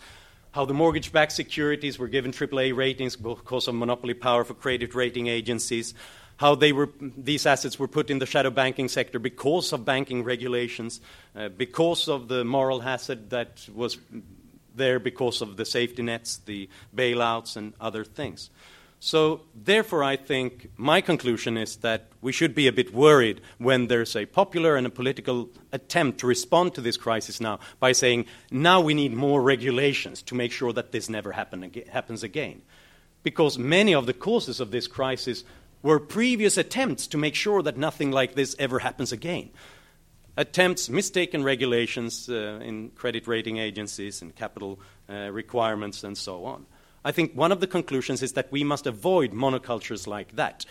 [0.52, 4.94] how the mortgage backed securities were given AAA ratings because of monopoly power for credit
[4.94, 5.94] rating agencies,
[6.36, 11.00] how were, these assets were put in the shadow banking sector because of banking regulations,
[11.36, 13.98] uh, because of the moral hazard that was
[14.76, 18.50] there because of the safety nets, the bailouts, and other things.
[19.04, 23.88] So, therefore, I think my conclusion is that we should be a bit worried when
[23.88, 28.28] there's a popular and a political attempt to respond to this crisis now by saying,
[28.52, 32.62] now we need more regulations to make sure that this never happen ag- happens again.
[33.24, 35.44] Because many of the causes of this crisis
[35.82, 39.50] were previous attempts to make sure that nothing like this ever happens again.
[40.38, 46.68] Attempts, mistaken regulations uh, in credit rating agencies and capital uh, requirements, and so on.
[47.04, 50.66] I think one of the conclusions is that we must avoid monocultures like that.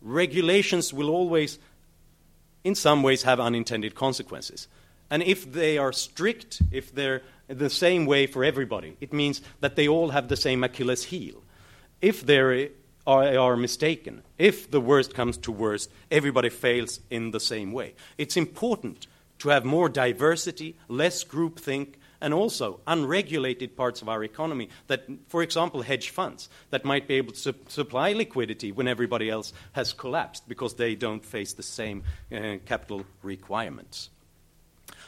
[0.00, 1.58] Regulations will always,
[2.62, 4.68] in some ways, have unintended consequences.
[5.10, 9.76] And if they are strict, if they're the same way for everybody, it means that
[9.76, 11.42] they all have the same Achilles heel.
[12.00, 12.70] If they
[13.06, 17.94] are, mistaken, if the worst comes to worst, everybody fails in the same way.
[18.16, 19.06] It's important
[19.40, 25.42] to have more diversity, less groupthink, and also unregulated parts of our economy that, for
[25.42, 29.92] example, hedge funds that might be able to su- supply liquidity when everybody else has
[29.92, 34.08] collapsed because they don't face the same uh, capital requirements.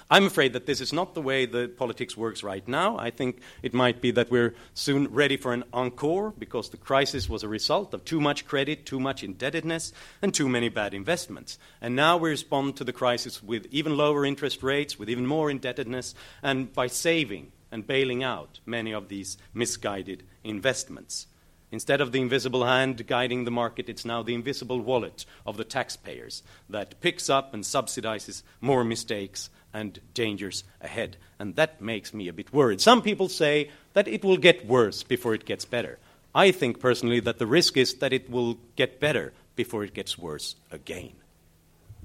[0.09, 2.97] I'm afraid that this is not the way the politics works right now.
[2.97, 7.29] I think it might be that we're soon ready for an encore because the crisis
[7.29, 9.93] was a result of too much credit, too much indebtedness,
[10.23, 11.59] and too many bad investments.
[11.81, 15.51] And now we respond to the crisis with even lower interest rates, with even more
[15.51, 21.27] indebtedness, and by saving and bailing out many of these misguided investments.
[21.73, 25.65] Instead of the invisible hand guiding the market, it's now the invisible wallet of the
[25.65, 31.17] taxpayers that picks up and subsidizes more mistakes and dangers ahead.
[31.39, 32.81] And that makes me a bit worried.
[32.81, 35.99] Some people say that it will get worse before it gets better.
[36.35, 40.19] I think personally that the risk is that it will get better before it gets
[40.19, 41.13] worse again.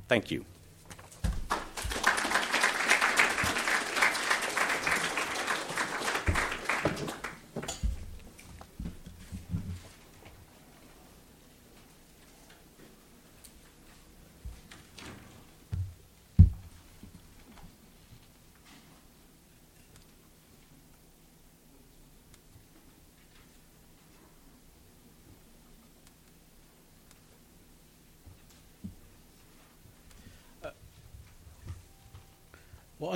[0.08, 0.46] Thank you.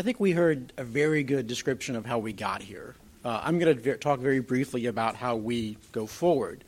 [0.05, 2.93] Think we heard a very good description of how we got here.
[3.25, 6.63] Uh, I'm going to ver- talk very briefly about how we go forward.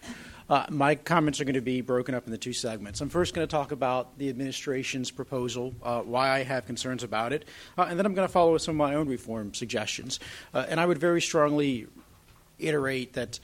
[0.49, 2.99] Uh, my comments are going to be broken up into two segments.
[2.99, 7.31] I'm first going to talk about the administration's proposal, uh, why I have concerns about
[7.31, 7.45] it,
[7.77, 10.19] uh, and then I'm going to follow with some of my own reform suggestions.
[10.51, 11.85] Uh, and I would very strongly
[12.57, 13.39] iterate that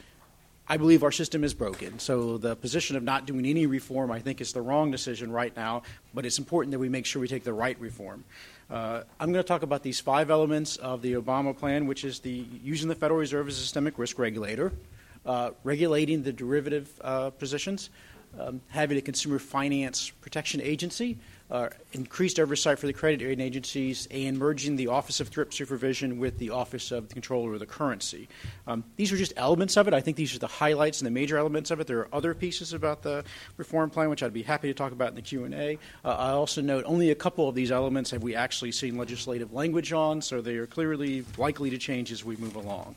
[0.68, 2.00] I believe our system is broken.
[2.00, 5.56] So the position of not doing any reform, I think, is the wrong decision right
[5.56, 5.84] now.
[6.14, 8.24] But it's important that we make sure we take the right reform.
[8.74, 12.22] Uh, I'm going to talk about these five elements of the Obama plan, which is
[12.22, 14.74] the using the Federal Reserve as a systemic risk regulator,
[15.28, 17.92] uh, regulating the derivative uh, positions,
[18.40, 21.20] um, having a consumer finance protection agency,
[21.54, 26.18] uh, increased oversight for the credit rating agencies, and merging the Office of Thrift Supervision
[26.18, 28.28] with the Office of the Comptroller of the Currency.
[28.66, 29.94] Um, these are just elements of it.
[29.94, 31.86] I think these are the highlights and the major elements of it.
[31.86, 33.24] There are other pieces about the
[33.58, 35.78] reform plan which I'd be happy to talk about in the Q and A.
[36.04, 39.54] Uh, I also note only a couple of these elements have we actually seen legislative
[39.54, 42.96] language on, so they are clearly likely to change as we move along.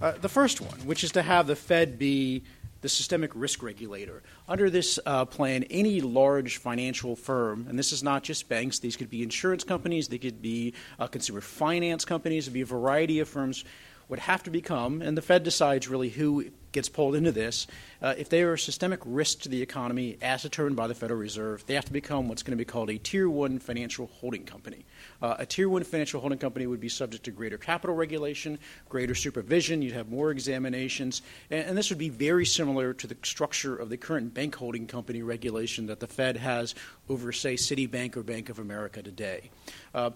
[0.00, 2.44] Uh, the first one, which is to have the Fed be
[2.82, 4.22] the systemic risk regulator.
[4.48, 8.96] Under this uh, plan, any large financial firm, and this is not just banks, these
[8.96, 12.66] could be insurance companies, they could be uh, consumer finance companies, it would be a
[12.66, 13.64] variety of firms,
[14.08, 17.66] would have to become, and the Fed decides really who gets pulled into this,
[18.00, 21.20] uh, if they are a systemic risk to the economy as determined by the Federal
[21.20, 24.44] Reserve, they have to become what's going to be called a Tier 1 financial holding
[24.44, 24.84] company.
[25.20, 29.14] Uh, a Tier 1 financial holding company would be subject to greater capital regulation, greater
[29.14, 33.76] supervision, you'd have more examinations, and, and this would be very similar to the structure
[33.76, 36.74] of the current bank holding company regulation that the Fed has
[37.08, 39.50] over, say, Citibank or Bank of America today.
[39.94, 40.10] Uh,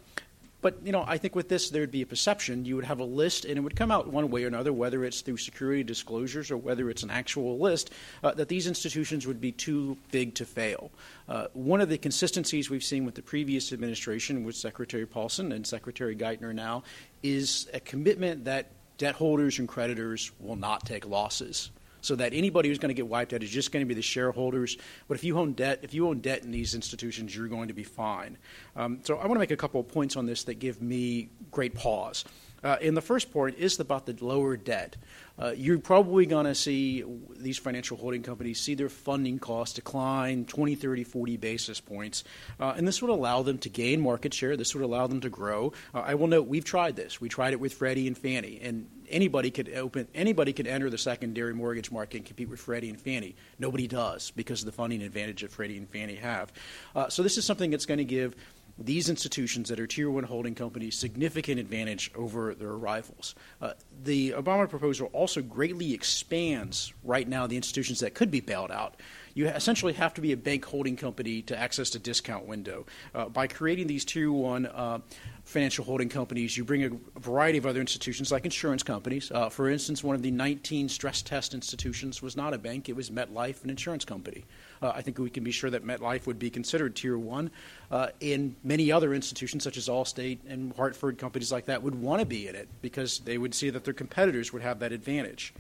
[0.67, 2.65] but you know, I think with this, there'd be a perception.
[2.65, 5.05] You would have a list, and it would come out one way or another, whether
[5.05, 7.93] it's through security disclosures or whether it's an actual list,
[8.25, 10.91] uh, that these institutions would be too big to fail.
[11.29, 15.65] Uh, one of the consistencies we've seen with the previous administration, with Secretary Paulson and
[15.65, 16.83] Secretary Geithner now,
[17.23, 18.67] is a commitment that
[18.99, 21.71] debt holders and creditors will not take losses
[22.07, 24.03] so that anybody who's going to get wiped out is just going to be the
[24.03, 24.79] shareholders.
[25.09, 27.75] But if you own debt, if you own debt in these institutions, you're going to
[27.75, 28.39] be fine.
[28.77, 31.31] Um, so I want to make a couple of points on this that give me
[31.51, 32.25] great pause.
[32.63, 34.97] Uh, and the first point is about the lower debt.
[35.39, 37.05] Uh, you're probably going to see
[37.37, 42.25] these financial holding companies see their funding costs decline 20, 30, 40 basis points.
[42.59, 44.57] Uh, and this would allow them to gain market share.
[44.57, 45.73] This would allow them to grow.
[45.95, 47.21] Uh, I will note we've tried this.
[47.21, 48.61] We tried it with Freddie and Fannie.
[48.63, 52.91] And anybody could open anybody could enter the secondary mortgage market and compete with Freddie
[52.91, 53.37] and Fannie.
[53.59, 56.53] Nobody does because of the funding advantage that Freddie and Fannie have.
[56.95, 58.35] Uh, so this is something that's going to give
[58.79, 63.35] these institutions that are tier one holding companies significant advantage over their rivals.
[63.61, 63.73] Uh,
[64.03, 68.97] the Obama proposal also greatly expands right now the institutions that could be bailed out.
[69.33, 72.87] You essentially have to be a bank holding company to access the discount window.
[73.15, 75.01] Uh, by creating these tier one uh,
[75.45, 79.31] financial holding companies, you bring a variety of other institutions like insurance companies.
[79.31, 82.97] Uh, for instance, one of the 19 stress test institutions was not a bank, it
[82.97, 84.45] was MetLife, an insurance company.
[84.83, 87.51] Uh, I think we can be sure that MetLife would be considered tier one.
[87.91, 92.21] Uh, and many other institutions, such as Allstate and Hartford, companies like that, would want
[92.21, 95.55] to be in it because they would see that their competitors would have that advantage.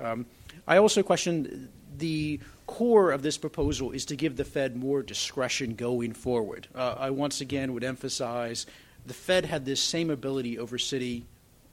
[0.00, 0.26] Um,
[0.66, 5.74] I also question the core of this proposal is to give the Fed more discretion
[5.74, 6.66] going forward.
[6.74, 8.66] Uh, I once again would emphasize
[9.06, 11.24] the Fed had this same ability over Citi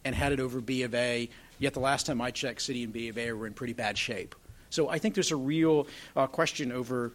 [0.04, 1.30] and had it over B of A,
[1.60, 3.98] yet the last time I checked, Citi and B of A were in pretty bad
[3.98, 4.36] shape.
[4.72, 7.14] So I think there's a real uh, question over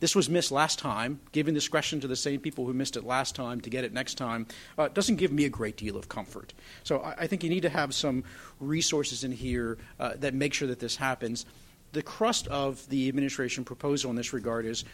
[0.00, 1.20] this was missed last time.
[1.30, 4.14] Giving discretion to the same people who missed it last time to get it next
[4.14, 6.52] time uh, doesn't give me a great deal of comfort.
[6.82, 8.24] So I, I think you need to have some
[8.58, 11.46] resources in here uh, that make sure that this happens.
[11.92, 14.84] The crust of the administration proposal in this regard is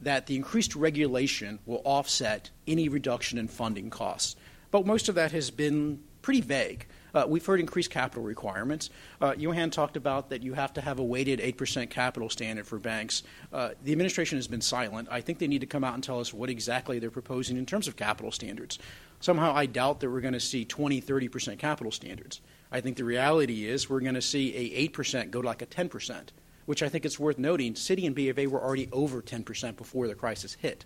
[0.00, 4.34] that the increased regulation will offset any reduction in funding costs.
[4.70, 6.86] But most of that has been pretty vague.
[7.18, 8.90] Uh, we've heard increased capital requirements.
[9.20, 12.78] Uh, Johan talked about that you have to have a weighted 8% capital standard for
[12.78, 13.24] banks.
[13.52, 15.08] Uh, the administration has been silent.
[15.10, 17.66] I think they need to come out and tell us what exactly they're proposing in
[17.66, 18.78] terms of capital standards.
[19.18, 22.40] Somehow I doubt that we're going to see 20, 30% capital standards.
[22.70, 25.66] I think the reality is we're going to see a 8% go to like a
[25.66, 26.28] 10%,
[26.66, 27.74] which I think it's worth noting.
[27.74, 30.84] Citi and B of A were already over 10% before the crisis hit.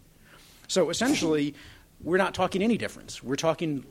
[0.66, 1.54] So essentially,
[2.00, 3.22] we're not talking any difference.
[3.22, 3.84] We're talking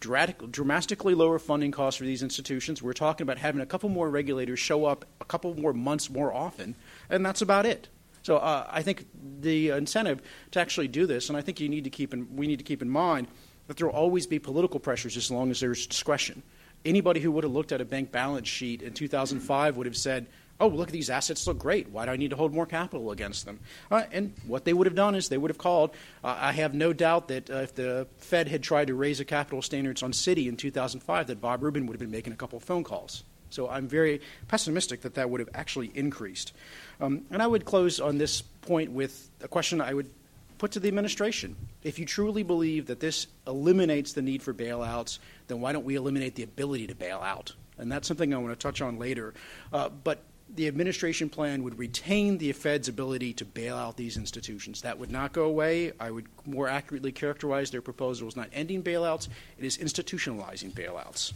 [0.00, 2.82] dramatically lower funding costs for these institutions.
[2.82, 6.32] We're talking about having a couple more regulators show up a couple more months more
[6.32, 6.74] often,
[7.08, 7.88] and that's about it.
[8.22, 9.06] So uh, I think
[9.40, 10.20] the incentive
[10.50, 12.64] to actually do this, and I think you need to keep in, we need to
[12.64, 13.28] keep in mind
[13.68, 16.42] that there will always be political pressures as long as there's discretion.
[16.84, 20.26] Anybody who would have looked at a bank balance sheet in 2005 would have said,
[20.60, 21.88] oh, look, these assets look great.
[21.90, 23.60] Why do I need to hold more capital against them?
[23.90, 25.90] Uh, and what they would have done is they would have called.
[26.24, 29.24] Uh, I have no doubt that uh, if the Fed had tried to raise the
[29.24, 32.56] capital standards on Citi in 2005, that Bob Rubin would have been making a couple
[32.56, 33.24] of phone calls.
[33.50, 36.52] So I'm very pessimistic that that would have actually increased.
[37.00, 40.10] Um, and I would close on this point with a question I would
[40.58, 41.54] put to the administration.
[41.82, 45.94] If you truly believe that this eliminates the need for bailouts, then why don't we
[45.94, 47.54] eliminate the ability to bail out?
[47.78, 49.34] And that's something I want to touch on later.
[49.72, 50.22] Uh, but
[50.54, 54.82] the administration plan would retain the Fed's ability to bail out these institutions.
[54.82, 55.92] That would not go away.
[55.98, 59.28] I would more accurately characterize their proposal as not ending bailouts,
[59.58, 61.32] it is institutionalizing bailouts.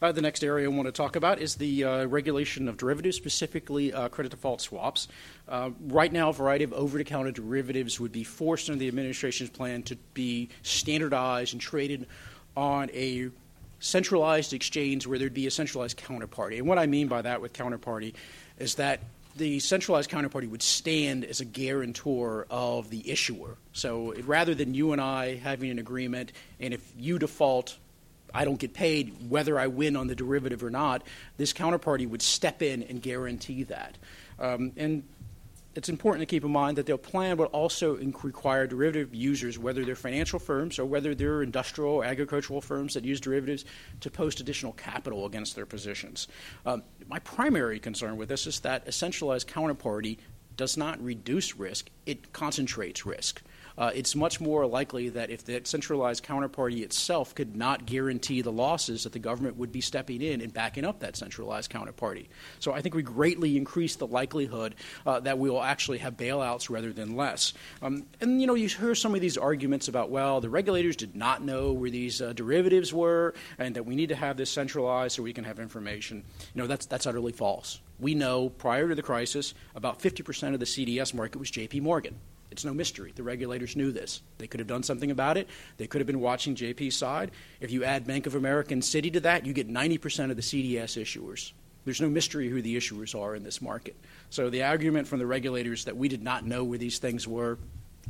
[0.00, 3.16] Uh, the next area I want to talk about is the uh, regulation of derivatives,
[3.16, 5.08] specifically uh, credit default swaps.
[5.48, 8.86] Uh, right now, a variety of over the counter derivatives would be forced under the
[8.86, 12.06] administration's plan to be standardized and traded
[12.56, 13.30] on a
[13.80, 16.58] centralized exchange where there'd be a centralized counterparty.
[16.58, 18.14] And what I mean by that with counterparty
[18.58, 19.00] is that
[19.36, 23.56] the centralized counterparty would stand as a guarantor of the issuer.
[23.72, 27.78] So rather than you and I having an agreement, and if you default,
[28.34, 31.02] I don't get paid whether I win on the derivative or not,
[31.36, 33.96] this counterparty would step in and guarantee that.
[34.40, 35.04] Um, and
[35.74, 39.84] it's important to keep in mind that their plan would also require derivative users, whether
[39.84, 43.64] they're financial firms or whether they're industrial or agricultural firms that use derivatives,
[44.00, 46.28] to post additional capital against their positions.
[46.66, 50.18] Um, my primary concern with this is that a centralized counterparty
[50.56, 53.42] does not reduce risk, it concentrates risk
[53.78, 58.50] uh, it's much more likely that if that centralized counterparty itself could not guarantee the
[58.50, 62.26] losses, that the government would be stepping in and backing up that centralized counterparty.
[62.58, 64.74] So I think we greatly increase the likelihood
[65.06, 67.54] uh, that we will actually have bailouts rather than less.
[67.80, 71.14] Um, and you know, you hear some of these arguments about well, the regulators did
[71.14, 75.14] not know where these uh, derivatives were, and that we need to have this centralized
[75.14, 76.24] so we can have information.
[76.52, 77.80] You know, that's that's utterly false.
[78.00, 81.80] We know prior to the crisis, about 50% of the CDS market was J.P.
[81.80, 82.16] Morgan.
[82.50, 83.12] It's no mystery.
[83.14, 84.22] The regulators knew this.
[84.38, 85.48] They could have done something about it.
[85.76, 87.30] They could have been watching JP's side.
[87.60, 90.42] If you add Bank of America and Citi to that, you get 90% of the
[90.42, 91.52] CDS issuers.
[91.84, 93.96] There's no mystery who the issuers are in this market.
[94.30, 97.58] So the argument from the regulators that we did not know where these things were,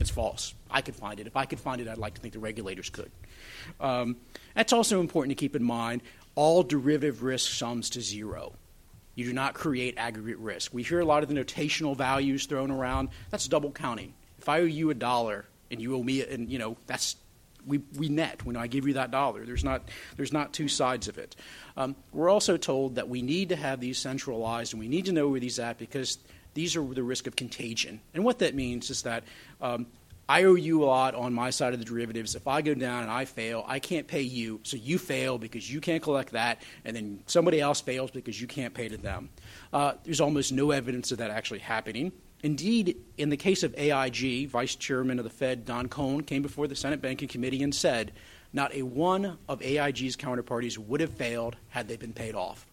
[0.01, 0.55] it's false.
[0.71, 1.27] I could find it.
[1.27, 3.11] If I could find it, I'd like to think the regulators could.
[3.81, 4.17] Um,
[4.55, 6.03] that's also important to keep in mind.
[6.35, 8.55] All derivative risk sums to zero.
[9.15, 10.73] You do not create aggregate risk.
[10.73, 13.09] We hear a lot of the notational values thrown around.
[13.31, 14.15] That's double counting.
[14.39, 17.17] If I owe you a dollar and you owe me, and you know that's
[17.67, 19.45] we, we net when I give you that dollar.
[19.45, 19.83] There's not
[20.17, 21.37] there's not two sides of it.
[21.77, 25.13] Um, we're also told that we need to have these centralized and we need to
[25.13, 26.19] know where these are at because
[26.55, 28.01] these are the risk of contagion.
[28.15, 29.25] And what that means is that
[29.61, 29.87] um,
[30.29, 32.35] I owe you a lot on my side of the derivatives.
[32.35, 35.73] If I go down and I fail, I can't pay you, so you fail because
[35.73, 39.31] you can't collect that, and then somebody else fails because you can't pay to them.
[39.73, 42.13] Uh, there's almost no evidence of that actually happening.
[42.43, 46.69] Indeed, in the case of AIG, Vice Chairman of the Fed Don Cohn came before
[46.69, 48.13] the Senate Banking Committee and said
[48.53, 52.67] not a one of AIG's counterparties would have failed had they been paid off.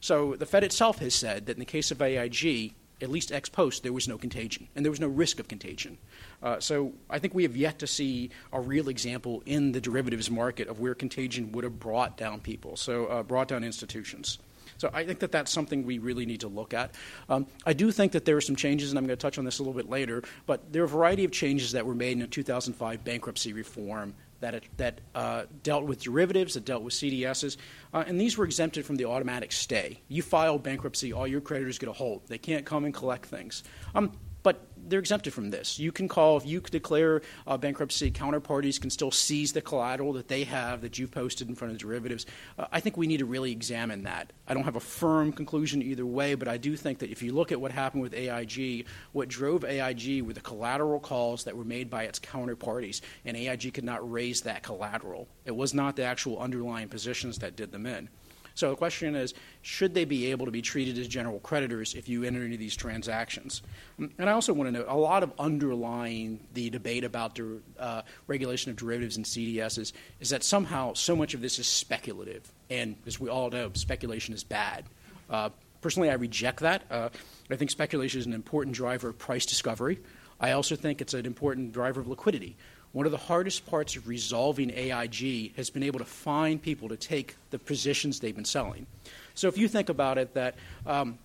[0.00, 3.48] So the Fed itself has said that in the case of AIG, at least ex
[3.48, 5.98] post, there was no contagion and there was no risk of contagion.
[6.42, 10.30] Uh, so I think we have yet to see a real example in the derivatives
[10.30, 14.38] market of where contagion would have brought down people, so uh, brought down institutions.
[14.82, 16.96] So I think that that's something we really need to look at.
[17.28, 19.44] Um, I do think that there are some changes, and I'm going to touch on
[19.44, 22.14] this a little bit later, but there are a variety of changes that were made
[22.14, 26.94] in the 2005 bankruptcy reform that, it, that uh, dealt with derivatives, that dealt with
[26.94, 27.58] CDSs,
[27.94, 30.00] uh, and these were exempted from the automatic stay.
[30.08, 32.26] You file bankruptcy, all your creditors get a hold.
[32.26, 33.62] They can't come and collect things.
[33.94, 34.10] Um,
[34.42, 35.78] but they're exempted from this.
[35.78, 40.28] You can call, if you declare uh, bankruptcy, counterparties can still seize the collateral that
[40.28, 42.26] they have that you've posted in front of derivatives.
[42.58, 44.32] Uh, I think we need to really examine that.
[44.46, 47.32] I don't have a firm conclusion either way, but I do think that if you
[47.32, 51.64] look at what happened with AIG, what drove AIG were the collateral calls that were
[51.64, 55.28] made by its counterparties, and AIG could not raise that collateral.
[55.44, 58.08] It was not the actual underlying positions that did them in.
[58.54, 62.08] So the question is, should they be able to be treated as general creditors if
[62.08, 63.62] you enter into these transactions?
[63.98, 68.02] And I also want to note a lot of underlying the debate about the uh,
[68.26, 72.96] regulation of derivatives and CDSs is that somehow so much of this is speculative, and
[73.06, 74.84] as we all know, speculation is bad.
[75.30, 75.50] Uh,
[75.80, 76.82] personally, I reject that.
[76.90, 77.08] Uh,
[77.50, 79.98] I think speculation is an important driver of price discovery.
[80.40, 82.56] I also think it's an important driver of liquidity.
[82.92, 86.96] One of the hardest parts of resolving AIG has been able to find people to
[86.96, 88.86] take the positions they've been selling.
[89.34, 91.18] So if you think about it, that um,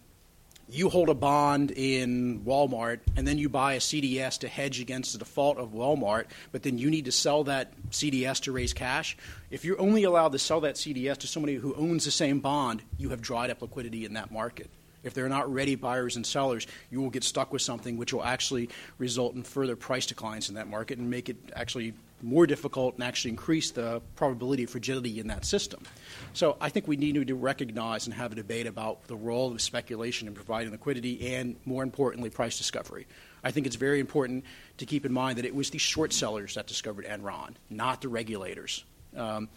[0.70, 5.14] you hold a bond in Walmart and then you buy a CDS to hedge against
[5.14, 9.18] the default of Walmart, but then you need to sell that CDS to raise cash.
[9.50, 12.82] If you're only allowed to sell that CDS to somebody who owns the same bond,
[12.98, 14.70] you have dried up liquidity in that market.
[15.08, 18.24] If they're not ready buyers and sellers, you will get stuck with something which will
[18.24, 22.96] actually result in further price declines in that market and make it actually more difficult
[22.96, 25.84] and actually increase the probability of fragility in that system.
[26.34, 29.62] So I think we need to recognize and have a debate about the role of
[29.62, 33.08] speculation in providing liquidity and, more importantly, price discovery.
[33.44, 34.46] I think it's very important
[34.78, 38.10] to keep in mind that it was the short sellers that discovered Enron, not the
[38.10, 38.84] regulators.
[39.16, 39.48] Um,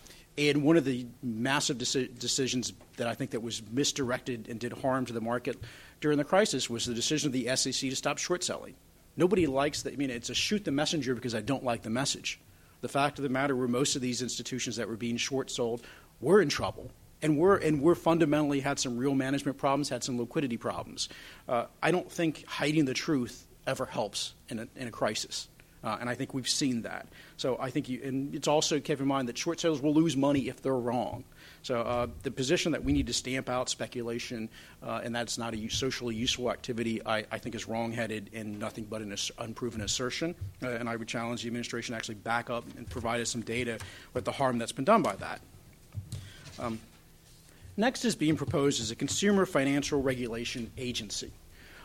[0.49, 4.73] and one of the massive deci- decisions that I think that was misdirected and did
[4.73, 5.59] harm to the market
[6.01, 8.75] during the crisis was the decision of the SEC to stop short selling.
[9.17, 9.93] Nobody likes that.
[9.93, 12.41] I mean, it's a shoot the messenger because I don't like the message.
[12.81, 15.83] The fact of the matter were most of these institutions that were being short sold
[16.21, 16.91] were in trouble.
[17.21, 21.11] And we're, and we're fundamentally had some real management problems, had some liquidity problems.
[21.47, 25.49] Uh, I don't think hiding the truth ever helps in a, in a crisis.
[25.83, 27.07] Uh, and I think we've seen that.
[27.37, 30.17] So I think you, and it's also keep in mind that short sales will lose
[30.17, 31.25] money if they're wrong.
[31.63, 34.49] So uh, the position that we need to stamp out speculation
[34.83, 38.85] uh, and that's not a socially useful activity, I, I think is wrongheaded and nothing
[38.85, 40.35] but an unproven assertion.
[40.63, 43.43] Uh, and I would challenge the administration to actually back up and provide us some
[43.43, 43.79] data
[44.15, 45.41] with the harm that's been done by that.
[46.59, 46.79] Um,
[47.77, 51.31] next is being proposed as a consumer financial regulation agency.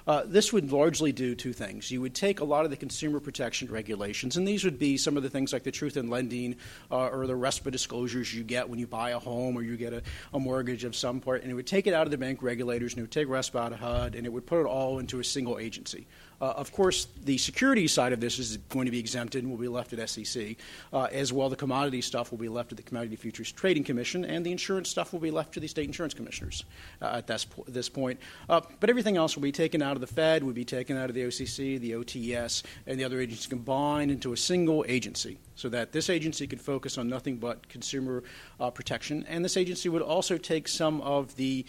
[0.07, 1.89] Uh, this would largely do two things.
[1.89, 5.17] You would take a lot of the consumer protection regulations, and these would be some
[5.17, 6.57] of the things like the truth in lending
[6.91, 9.93] uh, or the RESPA disclosures you get when you buy a home or you get
[9.93, 10.03] a,
[10.33, 12.93] a, mortgage of some part, and it would take it out of the bank regulators
[12.93, 15.19] and it would take RESPA out of HUD and it would put it all into
[15.19, 16.05] a single agency.
[16.41, 19.59] Uh, of course, the security side of this is going to be exempted and will
[19.59, 20.55] be left at SEC.
[20.91, 24.25] Uh, as well, the commodity stuff will be left to the Commodity Futures Trading Commission,
[24.25, 26.65] and the insurance stuff will be left to the state insurance commissioners
[27.01, 28.19] uh, at this, po- this point.
[28.49, 31.09] Uh, but everything else will be taken out of the Fed, will be taken out
[31.09, 35.69] of the OCC, the OTS, and the other agencies combined into a single agency so
[35.69, 38.23] that this agency could focus on nothing but consumer
[38.59, 39.25] uh, protection.
[39.27, 41.65] And this agency would also take some of the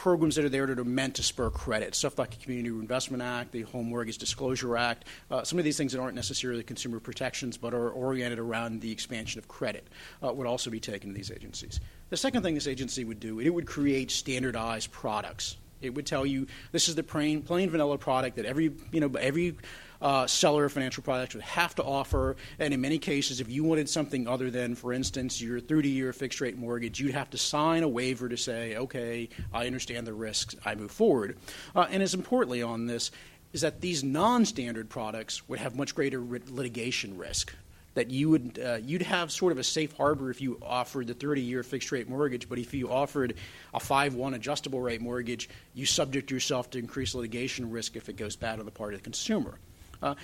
[0.00, 3.22] programs that are there that are meant to spur credit, stuff like the Community Reinvestment
[3.22, 6.98] Act, the Home Mortgage Disclosure Act, uh, some of these things that aren't necessarily consumer
[7.00, 9.86] protections but are oriented around the expansion of credit
[10.24, 11.80] uh, would also be taken to these agencies.
[12.08, 15.58] The second thing this agency would do, it would create standardized products.
[15.82, 19.12] It would tell you this is the plain, plain vanilla product that every you know
[19.20, 19.54] every
[20.02, 22.36] uh, seller of financial products would have to offer.
[22.58, 26.12] And in many cases, if you wanted something other than, for instance, your 30 year
[26.12, 30.14] fixed rate mortgage, you'd have to sign a waiver to say, okay, I understand the
[30.14, 31.38] risks, I move forward.
[31.74, 33.10] Uh, and as importantly on this,
[33.52, 37.54] is that these non standard products would have much greater litigation risk
[37.94, 41.14] that you would uh, you'd have sort of a safe harbor if you offered the
[41.14, 43.34] 30-year fixed rate mortgage, but if you offered
[43.74, 48.36] a 5-1 adjustable rate mortgage, you subject yourself to increased litigation risk if it goes
[48.36, 49.58] bad on the part of the consumer.
[50.02, 50.14] Uh,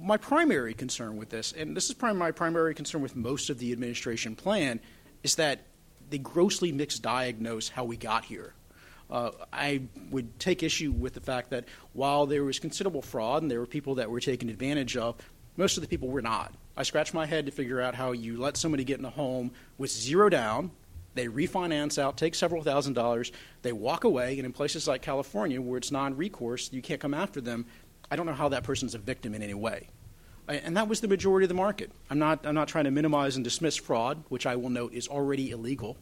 [0.00, 3.72] my primary concern with this, and this is my primary concern with most of the
[3.72, 4.80] administration plan,
[5.22, 5.60] is that
[6.08, 8.54] they grossly misdiagnose how we got here.
[9.10, 13.50] Uh, I would take issue with the fact that while there was considerable fraud and
[13.50, 15.16] there were people that were taken advantage of,
[15.56, 16.54] most of the people were not.
[16.76, 19.50] I scratch my head to figure out how you let somebody get in a home
[19.78, 20.70] with zero down,
[21.14, 25.60] they refinance out, take several thousand dollars, they walk away, and in places like California
[25.60, 27.66] where it's non recourse, you can't come after them,
[28.10, 29.88] I don't know how that person's a victim in any way.
[30.48, 31.92] And that was the majority of the market.
[32.10, 35.06] I'm not, I'm not trying to minimize and dismiss fraud, which I will note is
[35.06, 35.96] already illegal.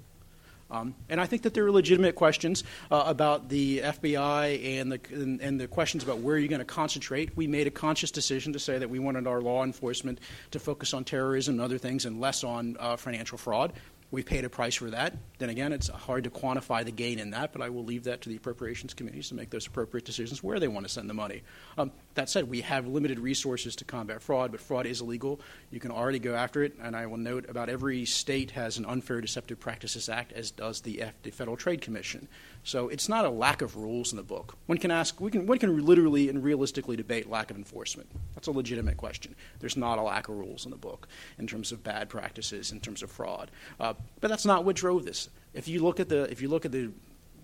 [0.71, 5.01] Um, and I think that there are legitimate questions uh, about the FBI and the,
[5.11, 7.35] and, and, the questions about where you're going to concentrate.
[7.37, 10.93] We made a conscious decision to say that we wanted our law enforcement to focus
[10.93, 13.73] on terrorism and other things and less on uh, financial fraud.
[14.11, 15.15] We've paid a price for that.
[15.37, 18.23] Then again, it's hard to quantify the gain in that, but I will leave that
[18.23, 21.15] to the appropriations committees to make those appropriate decisions where they want to send the
[21.15, 21.43] money.
[21.77, 25.41] Um, that said, we have limited resources to combat fraud, but fraud is illegal.
[25.71, 28.87] You can already go after it, and I will note about every state has an
[28.87, 32.29] Unfair Deceptive Practices Act, as does the, F- the Federal Trade Commission.
[32.65, 34.57] So it's not a lack of rules in the book.
[34.67, 38.11] One can ask, we can, one can literally and realistically debate lack of enforcement.
[38.35, 39.35] That's a legitimate question.
[39.61, 42.81] There's not a lack of rules in the book in terms of bad practices, in
[42.81, 43.51] terms of fraud.
[43.81, 45.31] Uh, but that's not what drove this.
[45.55, 46.91] If you look at the, if you look at the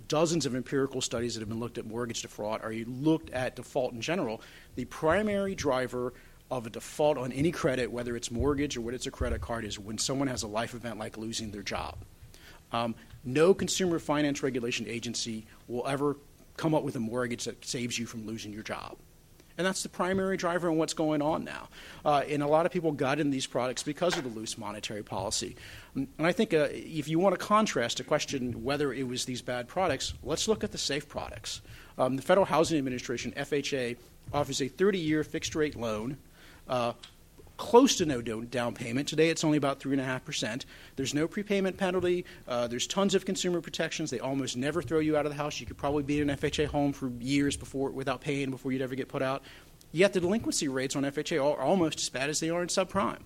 [0.09, 3.57] dozens of empirical studies that have been looked at mortgage default, or you looked at
[3.57, 4.43] default in general,
[4.75, 6.13] the primary driver
[6.51, 9.65] of a default on any credit, whether it's mortgage or whether it's a credit card,
[9.65, 11.97] is when someone has a life event like losing their job.
[12.75, 16.17] Um, no consumer finance regulation agency will ever
[16.57, 18.97] come up with a mortgage that saves you from losing your job.
[19.57, 21.69] And that's the primary driver in what's going on now.
[22.05, 25.05] Uh, and a lot of people got in these products because of the loose monetary
[25.05, 25.55] policy.
[25.95, 29.43] And I think uh, if you want to contrast to question whether it was these
[29.43, 31.61] bad products, let's look at the safe products.
[31.97, 33.97] Um, the Federal Housing Administration, FHA,
[34.33, 36.17] offers a 30 year fixed rate loan.
[36.69, 36.95] Uh,
[37.57, 39.09] close to no down payment.
[39.09, 40.65] Today it's only about 3.5%.
[40.97, 42.25] There's no prepayment penalty.
[42.49, 44.11] Uh, there's tons of consumer protections.
[44.11, 45.61] They almost never throw you out of the house.
[45.61, 48.83] You could probably be in an FHA home for years before without paying before you'd
[48.83, 49.43] ever get put out.
[49.93, 53.21] Yet the delinquency rates on FHA are almost as bad as they are in subprime.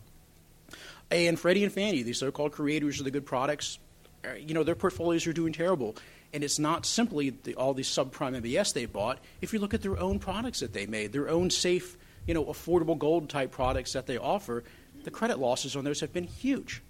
[1.11, 3.79] And Freddie and Fannie, these so-called creators of the good products,
[4.27, 5.97] uh, you know, their portfolios are doing terrible.
[6.35, 9.19] And it's not simply the, all these subprime MBS they bought.
[9.41, 11.97] If you look at their own products that they made, their own safe–
[12.29, 14.63] you know, affordable gold type products that they offer,
[15.03, 16.83] the credit losses on those have been huge.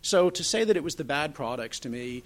[0.00, 2.22] So to say that it was the bad products to me,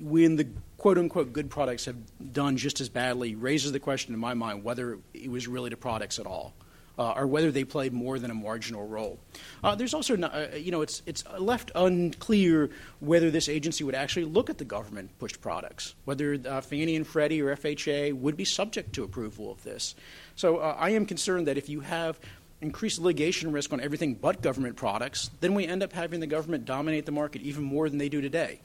[0.00, 1.96] when the quote unquote good products have
[2.32, 5.76] done just as badly, raises the question in my mind whether it was really the
[5.76, 6.54] products at all.
[6.98, 9.18] Uh, or whether they played more than a marginal role.
[9.62, 12.70] Uh, there's also, not, uh, you know, it's, it's left unclear
[13.00, 17.06] whether this agency would actually look at the government pushed products, whether uh, Fannie and
[17.06, 19.94] Freddie or FHA would be subject to approval of this.
[20.36, 22.20] So uh, I am concerned that if you have
[22.60, 26.64] increased litigation risk on everything but government products, then we end up having the government
[26.64, 28.60] dominate the market even more than they do today.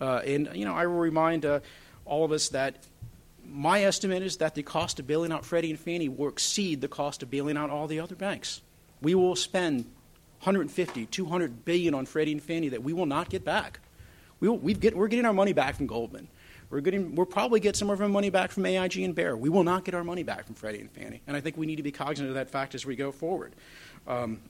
[0.00, 1.60] Uh, and you know, I will remind uh,
[2.04, 2.76] all of us that
[3.44, 6.88] my estimate is that the cost of bailing out Freddie and Fannie will exceed the
[6.88, 8.60] cost of bailing out all the other banks.
[9.00, 9.84] We will spend
[10.40, 13.80] 150, 200 billion on Freddie and Fannie that we will not get back.
[14.40, 16.28] We will, get, we're getting our money back from Goldman.
[16.70, 19.36] We're getting, we'll probably get some of our money back from AIG and Bear.
[19.36, 21.22] We will not get our money back from Freddie and Fannie.
[21.26, 23.54] And I think we need to be cognizant of that fact as we go forward.
[24.06, 24.40] Um,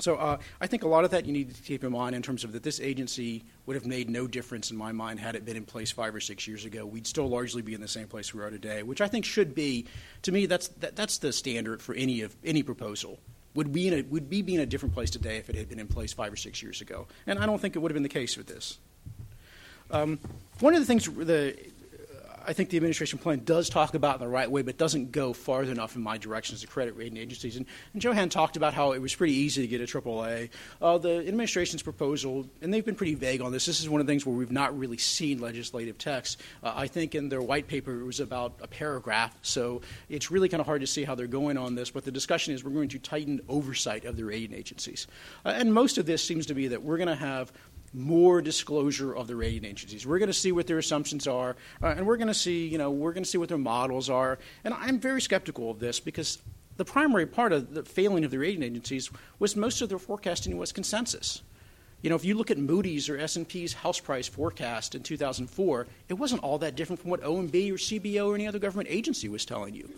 [0.00, 2.22] so uh, I think a lot of that you need to keep in mind in
[2.22, 5.44] terms of that this agency would have made no difference in my mind had it
[5.44, 6.84] been in place five or six years ago.
[6.84, 9.54] We'd still largely be in the same place we are today, which I think should
[9.54, 9.86] be,
[10.22, 13.18] to me, that's that, that's the standard for any of any proposal.
[13.54, 15.78] Would we in a, would be in a different place today if it had been
[15.78, 17.06] in place five or six years ago?
[17.26, 18.78] And I don't think it would have been the case with this.
[19.92, 20.18] Um,
[20.60, 21.56] one of the things the
[22.46, 25.32] I think the administration plan does talk about in the right way, but doesn't go
[25.32, 27.56] far enough in my direction as the credit rating agencies.
[27.56, 30.50] And, and Johan talked about how it was pretty easy to get a AAA.
[30.80, 33.66] Uh, the administration's proposal, and they've been pretty vague on this.
[33.66, 36.40] This is one of the things where we've not really seen legislative text.
[36.62, 40.48] Uh, I think in their white paper it was about a paragraph, so it's really
[40.48, 41.90] kind of hard to see how they're going on this.
[41.90, 45.06] But the discussion is we're going to tighten oversight of the rating agencies,
[45.44, 47.52] uh, and most of this seems to be that we're going to have
[47.94, 50.06] more disclosure of the rating agencies.
[50.06, 52.76] We're going to see what their assumptions are, uh, and we're going to see, you
[52.76, 54.38] know, we're going to see what their models are.
[54.64, 56.38] And I'm very skeptical of this because
[56.76, 60.58] the primary part of the failing of the rating agencies was most of their forecasting
[60.58, 61.42] was consensus.
[62.02, 66.14] You know, if you look at Moody's or S&P's house price forecast in 2004, it
[66.14, 69.46] wasn't all that different from what OMB or CBO or any other government agency was
[69.46, 69.88] telling you.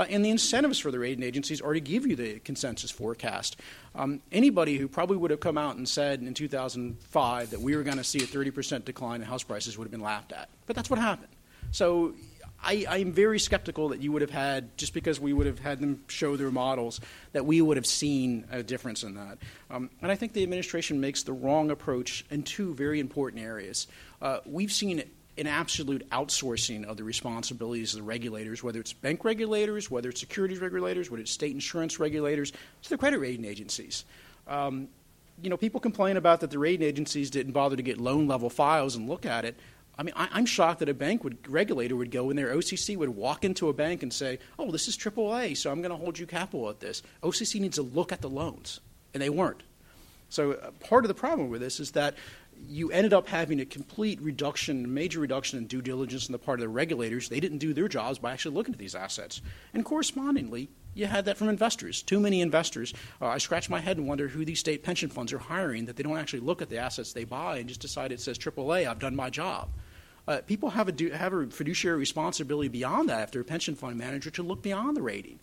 [0.00, 3.60] Uh, and the incentives for the rating agencies are to give you the consensus forecast.
[3.94, 7.82] Um, anybody who probably would have come out and said in 2005 that we were
[7.82, 10.48] going to see a 30% decline in house prices would have been laughed at.
[10.66, 11.28] But that's what happened.
[11.70, 12.14] So
[12.64, 15.80] I, am very skeptical that you would have had, just because we would have had
[15.80, 19.36] them show their models, that we would have seen a difference in that.
[19.70, 23.86] Um, and I think the administration makes the wrong approach in two very important areas.
[24.22, 25.02] Uh, we've seen
[25.40, 30.20] an absolute outsourcing of the responsibilities of the regulators, whether it's bank regulators, whether it's
[30.20, 34.04] securities regulators, whether it's state insurance regulators, to the credit rating agencies.
[34.46, 34.88] Um,
[35.42, 38.50] you know, people complain about that the rating agencies didn't bother to get loan level
[38.50, 39.56] files and look at it.
[39.98, 42.54] I mean, I, am shocked that a bank would regulator would go in there.
[42.54, 45.90] OCC would walk into a bank and say, "Oh, this is AAA, so I'm going
[45.90, 48.80] to hold you capital at this." OCC needs to look at the loans,
[49.12, 49.62] and they weren't.
[50.30, 52.14] So uh, part of the problem with this is that
[52.68, 56.58] you ended up having a complete reduction, major reduction in due diligence on the part
[56.58, 57.28] of the regulators.
[57.28, 59.40] They didn't do their jobs by actually looking at these assets.
[59.74, 62.02] And correspondingly, You had that from investors.
[62.02, 62.92] Too many investors.
[63.22, 65.96] Uh, I scratch my head and wonder who these state pension funds are hiring that
[65.96, 68.88] they don't actually look at the assets they buy and just decide it says AAA,
[68.88, 69.68] I've done my job.
[70.26, 73.74] Uh, people have a, do, have a fiduciary responsibility beyond that if they're a pension
[73.74, 75.38] fund manager to look beyond the rating.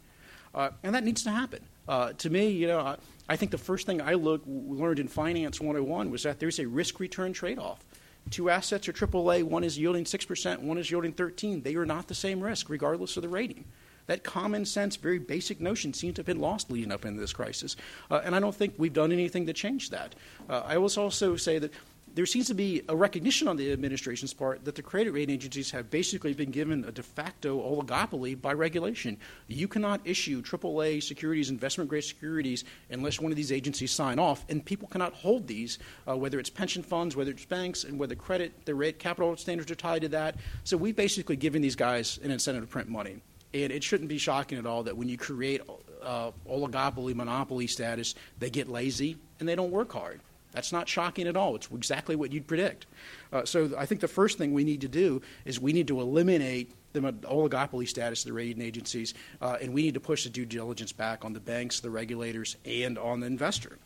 [0.53, 1.61] Uh, and that needs to happen.
[1.87, 2.97] Uh, to me, you know,
[3.29, 6.67] I, think the first thing I look, learned in Finance 101 was that there's a
[6.67, 7.85] risk return trade off.
[8.29, 12.07] Two assets are AAA, one is yielding 6%, one is yielding 13 They are not
[12.07, 13.65] the same risk, regardless of the rating.
[14.07, 17.33] That common sense, very basic notion seems to have been lost leading up into this
[17.33, 17.75] crisis.
[18.09, 20.15] Uh, and I don't think we've done anything to change that.
[20.49, 21.73] Uh, I will also say that
[22.17, 25.69] there seems to be a recognition on the administration's part that the credit rating agencies
[25.69, 29.15] have basically been given a de facto oligopoly by regulation.
[29.47, 34.43] You cannot issue AAA securities, investment grade securities, unless one of these agencies sign off,
[34.49, 38.15] and people cannot hold these, uh, whether it's pension funds, whether it's banks, and whether
[38.15, 40.37] credit, the rate capital standards are tied to that.
[40.63, 43.21] So we've basically given these guys an incentive to print money.
[43.53, 45.61] And it shouldn't be shocking at all that when you create
[46.01, 50.19] uh, oligopoly, monopoly status, they get lazy and they don't work hard.
[50.57, 51.55] That's not shocking at all.
[51.55, 52.87] It's exactly what you'd predict.
[53.31, 56.01] Uh, so I think the first thing we need to do is we need to
[56.01, 60.31] eliminate the oligopoly status of the rating agencies, uh, and we need to push the
[60.31, 63.77] due diligence back on the banks, the regulators, and on the investor.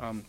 [0.00, 0.24] Um,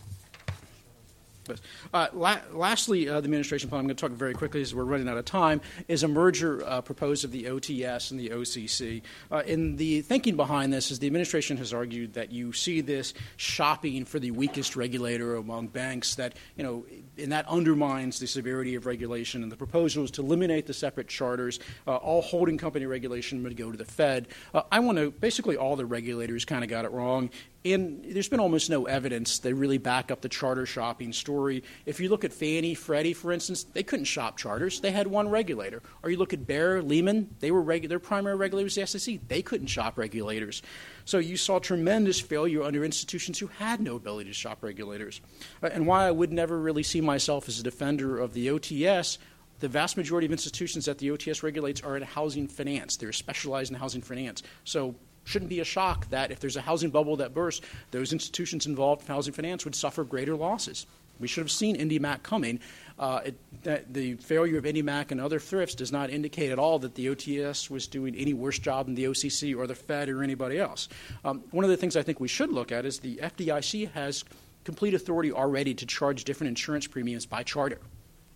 [1.93, 4.83] uh, la- lastly, uh, the administration plan, I'm going to talk very quickly as we're
[4.83, 9.01] running out of time, is a merger uh, proposed of the OTS and the OCC.
[9.31, 13.13] Uh, and the thinking behind this is the administration has argued that you see this
[13.37, 16.85] shopping for the weakest regulator among banks, that, you know,
[17.17, 19.43] and that undermines the severity of regulation.
[19.43, 21.59] And the proposal is to eliminate the separate charters.
[21.85, 24.27] Uh, all holding company regulation would go to the Fed.
[24.53, 27.29] Uh, I want to, basically, all the regulators kind of got it wrong.
[27.73, 31.63] And there's been almost no evidence they really back up the charter shopping story.
[31.85, 34.79] If you look at Fannie, Freddie, for instance, they couldn't shop charters.
[34.79, 35.81] They had one regulator.
[36.03, 39.19] Or you look at Bear, Lehman, they were regu- their primary regulator was the SEC.
[39.27, 40.61] They couldn't shop regulators.
[41.05, 45.21] So you saw tremendous failure under institutions who had no ability to shop regulators.
[45.61, 49.17] Uh, and why I would never really see myself as a defender of the OTS
[49.59, 52.97] the vast majority of institutions that the OTS regulates are in housing finance.
[52.97, 54.43] They're specialized in housing finance.
[54.63, 54.95] So
[55.27, 59.01] shouldn't be a shock that if there's a housing bubble that bursts, those institutions involved
[59.01, 60.87] in housing finance would suffer greater losses.
[61.19, 62.59] We should have seen IndyMac coming.
[62.99, 66.95] Uh, it, the failure of IndyMac and other thrifts does not indicate at all that
[66.95, 70.59] the OTS was doing any worse job than the OCC or the Fed or anybody
[70.59, 70.87] else.
[71.25, 74.23] Um, one of the things I think we should look at is the FDIC has
[74.63, 77.79] complete authority already to charge different insurance premiums by charter.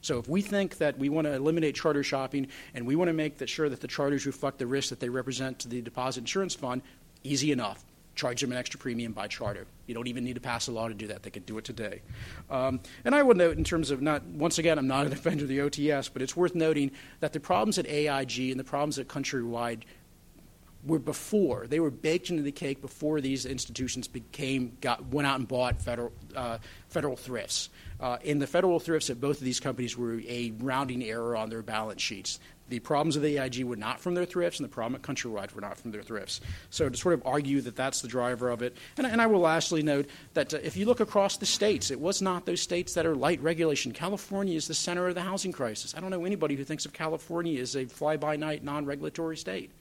[0.01, 3.13] So if we think that we want to eliminate charter shopping and we want to
[3.13, 6.55] make sure that the charters reflect the risk that they represent to the deposit insurance
[6.55, 6.81] fund,
[7.23, 7.85] easy enough.
[8.13, 9.65] Charge them an extra premium by charter.
[9.87, 11.23] You don't even need to pass a law to do that.
[11.23, 12.01] They can do it today.
[12.49, 15.43] Um, and I would note, in terms of not, once again, I'm not a defender
[15.43, 16.91] of the OTS, but it's worth noting
[17.21, 19.83] that the problems at AIG and the problems at Countrywide
[20.85, 25.37] were before they were baked into the cake before these institutions became got went out
[25.37, 26.57] and bought federal uh,
[26.89, 27.69] federal thrifts.
[28.01, 31.61] Uh, and the federal thrifts both of these companies were a rounding error on their
[31.61, 32.39] balance sheets.
[32.69, 35.53] The problems of the AIG were not from their thrifts, and the problem at Countrywide
[35.53, 36.39] were not from their thrifts.
[36.69, 39.41] So to sort of argue that that's the driver of it, and, and I will
[39.41, 42.93] lastly note that uh, if you look across the states, it was not those states
[42.93, 43.91] that are light regulation.
[43.91, 45.93] California is the center of the housing crisis.
[45.95, 49.71] I don't know anybody who thinks of California as a fly-by-night, non-regulatory state.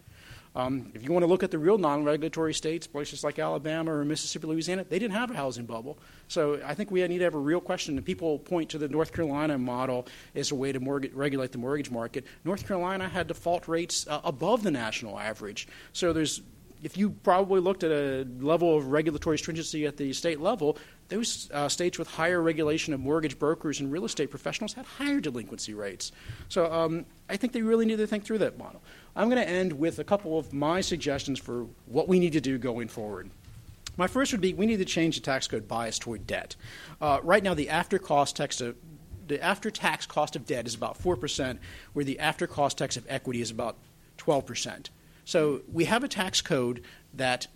[0.57, 3.92] Um, if you want to look at the real non regulatory states, places like Alabama
[3.92, 5.98] or Mississippi, Louisiana, they didn't have a housing bubble.
[6.28, 7.96] So I think we need to have a real question.
[7.96, 10.80] And people point to the North Carolina model as a way to
[11.12, 12.24] regulate the mortgage market.
[12.44, 15.68] North Carolina had default rates uh, above the national average.
[15.92, 16.42] So there's
[16.83, 20.78] if you probably looked at a level of regulatory stringency at the state level,
[21.09, 25.20] those uh, states with higher regulation of mortgage brokers and real estate professionals had higher
[25.20, 26.12] delinquency rates.
[26.49, 28.81] So um, I think they really need to think through that model.
[29.16, 32.41] I'm going to end with a couple of my suggestions for what we need to
[32.41, 33.31] do going forward.
[33.97, 36.57] My first would be we need to change the tax code bias toward debt.
[37.01, 38.76] Uh, right now, the after cost tax of
[39.26, 41.59] the after tax cost of debt is about 4%,
[41.93, 43.76] where the after cost tax of equity is about
[44.18, 44.89] 12%.
[45.31, 46.83] So we have a tax code
[47.14, 47.47] that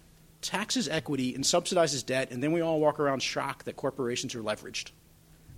[0.40, 4.42] taxes equity and subsidizes debt, and then we all walk around shocked that corporations are
[4.44, 4.92] leveraged.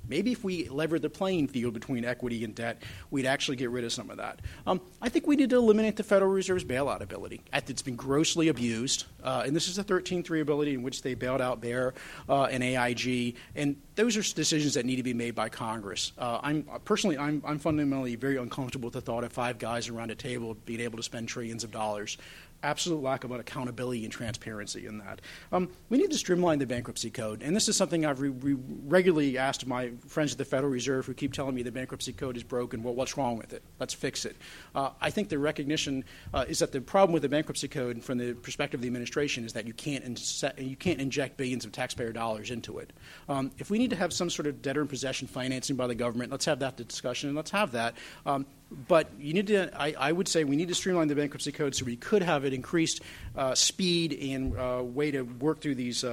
[0.08, 3.84] Maybe if we levered the playing field between equity and debt, we'd actually get rid
[3.84, 4.40] of some of that.
[4.66, 7.42] Um, I think we need to eliminate the Federal Reserve's bailout ability.
[7.52, 11.40] It's been grossly abused, uh, and this is the 13-3 ability in which they bailed
[11.40, 11.94] out Bear
[12.28, 16.12] uh, and AIG, and those are decisions that need to be made by Congress.
[16.18, 20.10] Uh, I'm personally, I'm, I'm fundamentally very uncomfortable with the thought of five guys around
[20.10, 22.18] a table being able to spend trillions of dollars
[22.66, 25.20] absolute lack of accountability and transparency in that.
[25.52, 28.56] Um, we need to streamline the bankruptcy code, and this is something I've re- re-
[28.86, 32.36] regularly asked my friends at the Federal Reserve who keep telling me the bankruptcy code
[32.36, 32.82] is broken.
[32.82, 33.62] Well, what's wrong with it?
[33.78, 34.36] Let's fix it.
[34.74, 36.04] Uh, I think the recognition
[36.34, 39.44] uh, is that the problem with the bankruptcy code, from the perspective of the administration,
[39.44, 42.92] is that you can't inse- you can't inject billions of taxpayer dollars into it.
[43.28, 45.94] Um, if we need to have some sort of debtor in possession financing by the
[45.94, 47.94] government, let's have that discussion and let's have that.
[48.24, 51.52] Um, but you need to, I, I, would say we need to streamline the bankruptcy
[51.52, 53.00] code so we could have an increased
[53.36, 56.04] uh, speed and uh, way to work through these.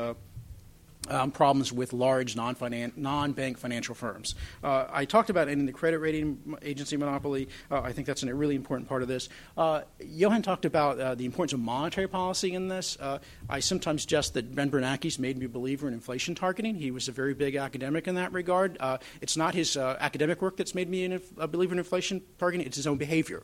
[1.10, 4.36] Um, problems with large non-bank financial firms.
[4.64, 7.49] Uh, I talked about ending the credit rating agency monopoly.
[7.70, 9.28] Uh, I think that's a really important part of this.
[9.58, 12.97] Uh, Johan talked about uh, the importance of monetary policy in this.
[13.01, 16.76] Uh, I sometimes suggest that Ben Bernanke's made me a believer in inflation targeting.
[16.76, 18.78] He was a very big academic in that regard.
[18.80, 22.78] Uh, it's not his academic work that's made me a believer in inflation targeting, it's
[22.78, 23.43] his own behavior.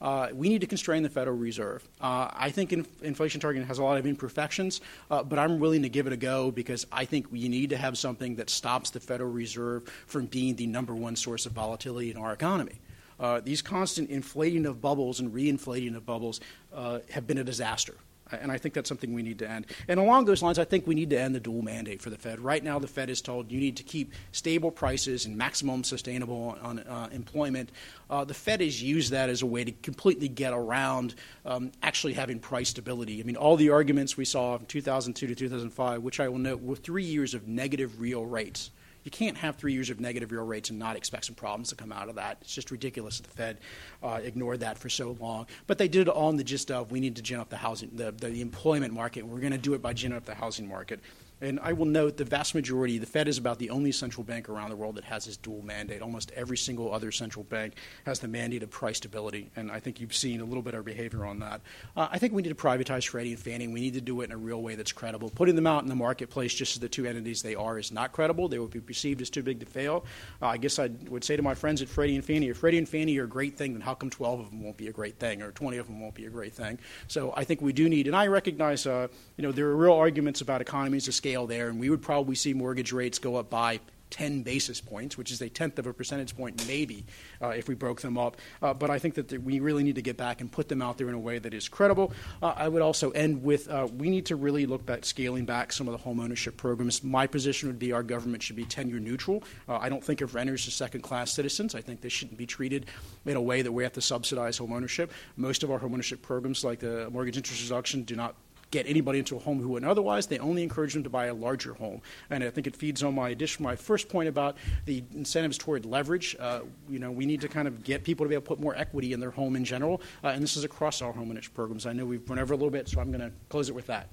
[0.00, 1.86] Uh, we need to constrain the Federal Reserve.
[2.00, 2.72] Uh, I think
[3.02, 4.80] inflation targeting has a lot of imperfections,
[5.10, 7.76] uh, but I'm willing to give it a go because I think we need to
[7.76, 12.10] have something that stops the Federal Reserve from being the number one source of volatility
[12.10, 12.80] in our economy.
[13.18, 16.40] Uh, these constant inflating of bubbles and reinflating of bubbles
[16.72, 17.94] uh, have been a disaster.
[18.32, 19.66] And I think that's something we need to end.
[19.88, 22.18] And along those lines, I think we need to end the dual mandate for the
[22.18, 22.40] Fed.
[22.40, 26.58] Right now, the Fed is told you need to keep stable prices and maximum sustainable
[26.62, 27.70] on, uh, employment.
[28.10, 31.14] Uh, the Fed has used that as a way to completely get around
[31.44, 33.20] um, actually having price stability.
[33.20, 36.62] I mean, all the arguments we saw from 2002 to 2005, which I will note
[36.62, 38.70] were three years of negative real rates.
[39.08, 41.74] You can't have three years of negative real rates and not expect some problems to
[41.74, 42.36] come out of that.
[42.42, 43.58] It's just ridiculous that the Fed
[44.02, 45.46] uh, ignored that for so long.
[45.66, 47.56] But they did it all in the gist of we need to gin up the
[47.56, 49.22] housing, the, the employment market.
[49.26, 51.00] We're going to do it by ginning up the housing market.
[51.40, 54.48] And I will note the vast majority, the Fed is about the only central bank
[54.48, 56.02] around the world that has this dual mandate.
[56.02, 57.74] Almost every single other central bank
[58.06, 59.50] has the mandate of price stability.
[59.54, 61.60] And I think you've seen a little bit of behavior on that.
[61.96, 63.68] Uh, I think we need to privatize Freddie and Fannie.
[63.68, 65.30] We need to do it in a real way that's credible.
[65.30, 68.12] Putting them out in the marketplace just as the two entities they are is not
[68.12, 68.48] credible.
[68.48, 70.04] They would be perceived as too big to fail.
[70.42, 72.78] Uh, I guess I would say to my friends at Freddie and Fannie, if Freddie
[72.78, 74.92] and Fannie are a great thing, then how come 12 of them won't be a
[74.92, 76.78] great thing or 20 of them won't be a great thing?
[77.06, 79.92] So I think we do need, and I recognize, uh, you know, there are real
[79.92, 83.50] arguments about economies of scale there, and we would probably see mortgage rates go up
[83.50, 87.04] by 10 basis points, which is a tenth of a percentage point, maybe,
[87.42, 88.36] uh, if we broke them up.
[88.62, 90.82] Uh, but I think that the, we really need to get back and put them
[90.82, 92.12] out there in a way that is credible.
[92.42, 95.72] Uh, I would also end with uh, we need to really look at scaling back
[95.72, 97.02] some of the home ownership programs.
[97.02, 99.42] My position would be our government should be tenure neutral.
[99.68, 101.74] Uh, I don't think of renters as second class citizens.
[101.74, 102.86] I think they shouldn't be treated
[103.26, 105.12] in a way that we have to subsidize home ownership.
[105.36, 108.34] Most of our home ownership programs, like the mortgage interest reduction, do not
[108.70, 110.26] get anybody into a home who wouldn't otherwise.
[110.26, 112.02] They only encourage them to buy a larger home.
[112.30, 115.84] And I think it feeds on my addition, my first point about the incentives toward
[115.84, 116.36] leverage.
[116.38, 118.60] Uh, you know, we need to kind of get people to be able to put
[118.60, 120.00] more equity in their home in general.
[120.22, 121.86] Uh, and this is across our home ownership programs.
[121.86, 123.86] I know we've run over a little bit, so I'm going to close it with
[123.86, 124.06] that.